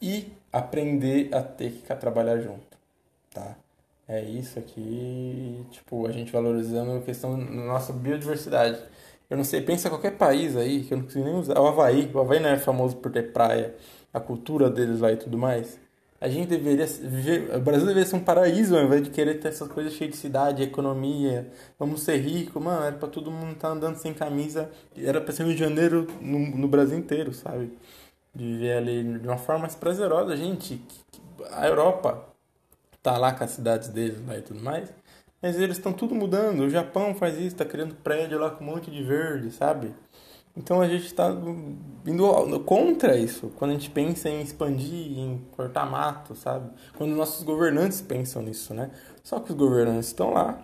E 0.00 0.32
aprender 0.52 1.34
a 1.34 1.42
ter 1.42 1.72
que 1.72 1.94
trabalhar 1.94 2.38
junto, 2.38 2.78
tá? 3.32 3.56
É 4.08 4.22
isso 4.22 4.58
aqui, 4.58 5.64
tipo, 5.70 6.06
a 6.06 6.12
gente 6.12 6.32
valorizando 6.32 6.92
a 6.92 7.00
questão 7.02 7.38
da 7.38 7.44
nossa 7.44 7.92
biodiversidade. 7.92 8.80
Eu 9.28 9.36
não 9.36 9.44
sei, 9.44 9.60
pensa 9.60 9.90
qualquer 9.90 10.16
país 10.16 10.56
aí, 10.56 10.84
que 10.84 10.94
eu 10.94 10.98
não 10.98 11.04
consigo 11.04 11.24
nem 11.24 11.34
usar. 11.34 11.58
O 11.58 11.66
Havaí, 11.66 12.10
o 12.14 12.20
Havaí 12.20 12.40
não 12.40 12.50
é 12.50 12.58
famoso 12.58 12.96
por 12.96 13.10
ter 13.10 13.32
praia 13.32 13.74
a 14.16 14.20
cultura 14.20 14.70
deles 14.70 15.00
lá 15.00 15.12
e 15.12 15.16
tudo 15.16 15.36
mais. 15.36 15.78
A 16.18 16.28
gente 16.28 16.48
deveria 16.48 16.86
o 17.54 17.60
Brasil 17.60 17.86
deveria 17.86 18.06
ser 18.06 18.16
um 18.16 18.24
paraíso 18.24 18.74
ao 18.74 18.82
invés 18.82 19.02
de 19.02 19.10
querer 19.10 19.34
ter 19.34 19.48
essas 19.48 19.68
coisas 19.68 19.92
cheias 19.92 20.14
de 20.14 20.16
cidade, 20.18 20.62
economia, 20.62 21.46
vamos 21.78 22.00
ser 22.00 22.16
ricos, 22.16 22.62
mano, 22.62 22.82
era 22.86 22.96
pra 22.96 23.08
todo 23.08 23.30
mundo 23.30 23.52
estar 23.52 23.68
tá 23.68 23.74
andando 23.74 23.96
sem 23.96 24.14
camisa, 24.14 24.70
era 24.96 25.20
pra 25.20 25.34
ser 25.34 25.44
Rio 25.44 25.52
de 25.52 25.60
Janeiro 25.60 26.06
no, 26.22 26.38
no 26.38 26.66
Brasil 26.66 26.98
inteiro, 26.98 27.34
sabe? 27.34 27.70
De 28.34 28.44
viver 28.44 28.78
ali 28.78 29.18
de 29.18 29.28
uma 29.28 29.36
forma 29.36 29.62
mais 29.62 29.74
prazerosa, 29.74 30.34
gente. 30.34 30.80
A 31.52 31.68
Europa 31.68 32.24
tá 33.02 33.18
lá 33.18 33.32
com 33.32 33.44
as 33.44 33.50
cidades 33.50 33.88
deles 33.88 34.18
lá 34.26 34.38
e 34.38 34.42
tudo 34.42 34.60
mais, 34.62 34.90
mas 35.42 35.60
eles 35.60 35.76
estão 35.76 35.92
tudo 35.92 36.14
mudando. 36.14 36.60
O 36.60 36.70
Japão 36.70 37.14
faz 37.14 37.38
isso, 37.38 37.56
tá 37.56 37.64
criando 37.66 37.94
prédio 37.96 38.38
lá 38.38 38.50
com 38.50 38.64
um 38.64 38.68
monte 38.68 38.90
de 38.90 39.02
verde, 39.02 39.50
sabe? 39.50 39.92
Então 40.56 40.80
a 40.80 40.88
gente 40.88 41.04
está 41.04 41.30
indo 42.06 42.60
contra 42.60 43.16
isso 43.16 43.52
quando 43.56 43.72
a 43.72 43.74
gente 43.74 43.90
pensa 43.90 44.28
em 44.30 44.40
expandir, 44.40 45.18
em 45.18 45.44
cortar 45.52 45.84
mato, 45.84 46.34
sabe? 46.34 46.70
Quando 46.96 47.14
nossos 47.14 47.42
governantes 47.42 48.00
pensam 48.00 48.42
nisso, 48.42 48.72
né? 48.72 48.90
Só 49.22 49.38
que 49.38 49.50
os 49.50 49.56
governantes 49.56 50.06
estão 50.08 50.32
lá 50.32 50.58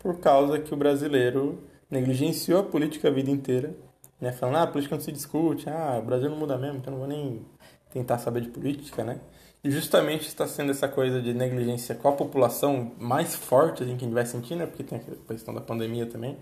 por 0.00 0.18
causa 0.18 0.58
que 0.58 0.74
o 0.74 0.76
brasileiro 0.76 1.62
negligenciou 1.90 2.60
a 2.60 2.62
política 2.62 3.08
a 3.08 3.10
vida 3.10 3.30
inteira, 3.30 3.74
né? 4.20 4.32
Falando, 4.32 4.56
ah, 4.56 4.62
a 4.64 4.66
política 4.66 4.96
não 4.96 5.02
se 5.02 5.12
discute, 5.12 5.68
ah, 5.70 5.98
o 5.98 6.04
Brasil 6.04 6.28
não 6.28 6.36
muda 6.36 6.58
mesmo, 6.58 6.78
então 6.78 6.92
não 6.92 6.98
vou 6.98 7.08
nem 7.08 7.44
tentar 7.90 8.18
saber 8.18 8.42
de 8.42 8.48
política, 8.50 9.02
né? 9.02 9.18
E 9.64 9.70
justamente 9.70 10.28
está 10.28 10.46
sendo 10.46 10.70
essa 10.70 10.86
coisa 10.86 11.22
de 11.22 11.32
negligência 11.32 11.94
com 11.94 12.08
a 12.08 12.12
população 12.12 12.92
mais 12.98 13.34
forte 13.34 13.82
assim, 13.82 13.96
que 13.96 14.04
a 14.04 14.06
gente 14.06 14.14
vai 14.14 14.26
sentir, 14.26 14.56
né? 14.56 14.66
Porque 14.66 14.84
tem 14.84 14.98
a 14.98 15.32
questão 15.32 15.54
da 15.54 15.60
pandemia 15.60 16.06
também. 16.06 16.36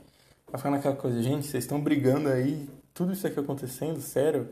Vai 0.51 0.59
ficar 0.59 0.71
naquela 0.71 0.97
coisa, 0.97 1.23
gente, 1.23 1.47
vocês 1.47 1.65
estão 1.65 1.81
brigando 1.81 2.29
aí 2.29 2.69
tudo 2.97 3.13
isso 3.13 3.27
aqui 3.27 3.39
acontecendo, 3.39 4.01
sério. 4.01 4.49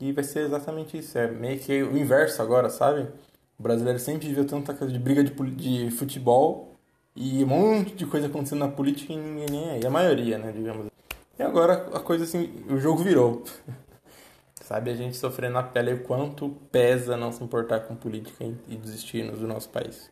E 0.00 0.12
vai 0.12 0.24
ser 0.24 0.40
exatamente 0.40 0.98
isso. 0.98 1.16
É 1.16 1.28
meio 1.28 1.58
que 1.60 1.82
o 1.82 1.96
inverso 1.96 2.42
agora, 2.42 2.68
sabe? 2.68 3.08
O 3.58 3.62
brasileiro 3.62 3.98
sempre 4.00 4.28
viveu 4.28 4.44
tanta 4.44 4.74
coisa 4.74 4.92
de 4.92 4.98
briga 4.98 5.22
de, 5.22 5.32
de 5.54 5.90
futebol 5.92 6.74
e 7.14 7.42
um 7.42 7.46
monte 7.46 7.94
de 7.94 8.04
coisa 8.04 8.26
acontecendo 8.26 8.60
na 8.60 8.68
política 8.68 9.12
e 9.12 9.16
ninguém 9.16 9.46
nem 9.48 9.70
aí. 9.70 9.86
A 9.86 9.90
maioria, 9.90 10.38
né, 10.38 10.52
digamos. 10.52 10.88
E 11.38 11.42
agora 11.42 11.88
a 11.96 12.00
coisa 12.00 12.24
assim, 12.24 12.64
o 12.68 12.78
jogo 12.78 13.02
virou. 13.02 13.44
sabe? 14.60 14.90
A 14.90 14.94
gente 14.96 15.16
sofrendo 15.16 15.54
na 15.54 15.62
pele 15.62 15.94
o 15.94 16.02
quanto 16.02 16.50
pesa 16.72 17.16
não 17.16 17.32
se 17.32 17.42
importar 17.42 17.80
com 17.80 17.94
política 17.94 18.44
e 18.68 18.76
destinos 18.76 19.38
do 19.38 19.46
nosso 19.46 19.68
país. 19.70 20.10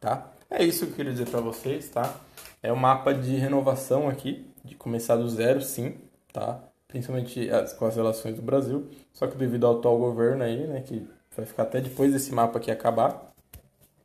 Tá? 0.00 0.32
É 0.50 0.64
isso 0.64 0.86
que 0.86 0.92
eu 0.92 0.96
queria 0.96 1.12
dizer 1.12 1.28
para 1.28 1.40
vocês, 1.40 1.88
tá? 1.90 2.16
É 2.62 2.72
o 2.72 2.74
um 2.74 2.78
mapa 2.78 3.14
de 3.14 3.36
renovação 3.36 4.08
aqui, 4.08 4.50
de 4.64 4.74
começar 4.74 5.16
do 5.16 5.28
zero, 5.28 5.60
sim, 5.62 5.96
tá? 6.32 6.71
Principalmente 6.92 7.50
as, 7.50 7.72
com 7.72 7.86
as 7.86 7.96
relações 7.96 8.36
do 8.36 8.42
Brasil. 8.42 8.86
Só 9.14 9.26
que 9.26 9.36
devido 9.36 9.66
ao 9.66 9.78
atual 9.78 9.98
governo 9.98 10.44
aí, 10.44 10.66
né, 10.66 10.82
que 10.82 11.08
vai 11.34 11.46
ficar 11.46 11.62
até 11.62 11.80
depois 11.80 12.12
desse 12.12 12.32
mapa 12.34 12.58
aqui 12.58 12.70
acabar, 12.70 13.32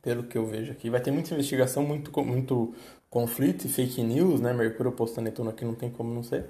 pelo 0.00 0.22
que 0.22 0.38
eu 0.38 0.46
vejo 0.46 0.72
aqui, 0.72 0.88
vai 0.88 1.00
ter 1.00 1.10
muita 1.10 1.34
investigação, 1.34 1.82
muito, 1.82 2.10
muito 2.24 2.74
conflito 3.10 3.66
e 3.66 3.68
fake 3.68 4.02
news, 4.02 4.40
né? 4.40 4.54
Mercúrio 4.54 4.94
a 5.16 5.20
Netuno 5.20 5.50
aqui 5.50 5.64
não 5.64 5.74
tem 5.74 5.90
como 5.90 6.14
não 6.14 6.22
ser. 6.22 6.46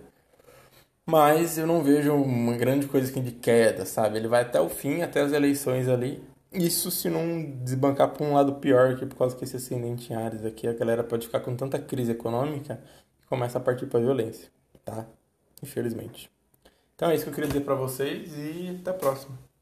Mas 1.05 1.59
eu 1.59 1.66
não 1.66 1.83
vejo 1.83 2.14
uma 2.14 2.57
grande 2.57 2.87
coisa 2.87 3.11
aqui 3.11 3.20
de 3.20 3.33
queda, 3.33 3.85
sabe? 3.85 4.18
Ele 4.18 4.29
vai 4.29 4.42
até 4.42 4.61
o 4.61 4.68
fim, 4.68 5.03
até 5.03 5.22
as 5.22 5.33
eleições 5.33 5.88
ali. 5.88 6.22
Isso 6.53 6.90
se 6.90 7.11
não 7.11 7.42
desbancar 7.64 8.11
para 8.11 8.24
um 8.24 8.35
lado 8.35 8.55
pior, 8.57 8.96
que 8.96 9.07
por 9.07 9.16
causa 9.16 9.35
que 9.35 9.44
esse 9.44 9.57
ascendente 9.57 10.12
em 10.12 10.16
Ares 10.16 10.44
aqui, 10.44 10.68
a 10.68 10.72
galera 10.72 11.03
pode 11.03 11.27
ficar 11.27 11.40
com 11.40 11.57
tanta 11.57 11.79
crise 11.79 12.12
econômica 12.12 12.81
que 13.20 13.27
começa 13.27 13.59
a 13.59 13.61
partir 13.61 13.87
para 13.87 14.01
violência, 14.01 14.51
tá? 14.85 15.07
Infelizmente. 15.64 16.31
Então 16.94 17.11
é 17.11 17.14
isso 17.14 17.25
que 17.25 17.31
eu 17.31 17.35
queria 17.35 17.49
dizer 17.49 17.61
para 17.61 17.75
vocês 17.75 18.33
e 18.37 18.77
até 18.81 18.90
a 18.90 18.94
próxima. 18.94 19.47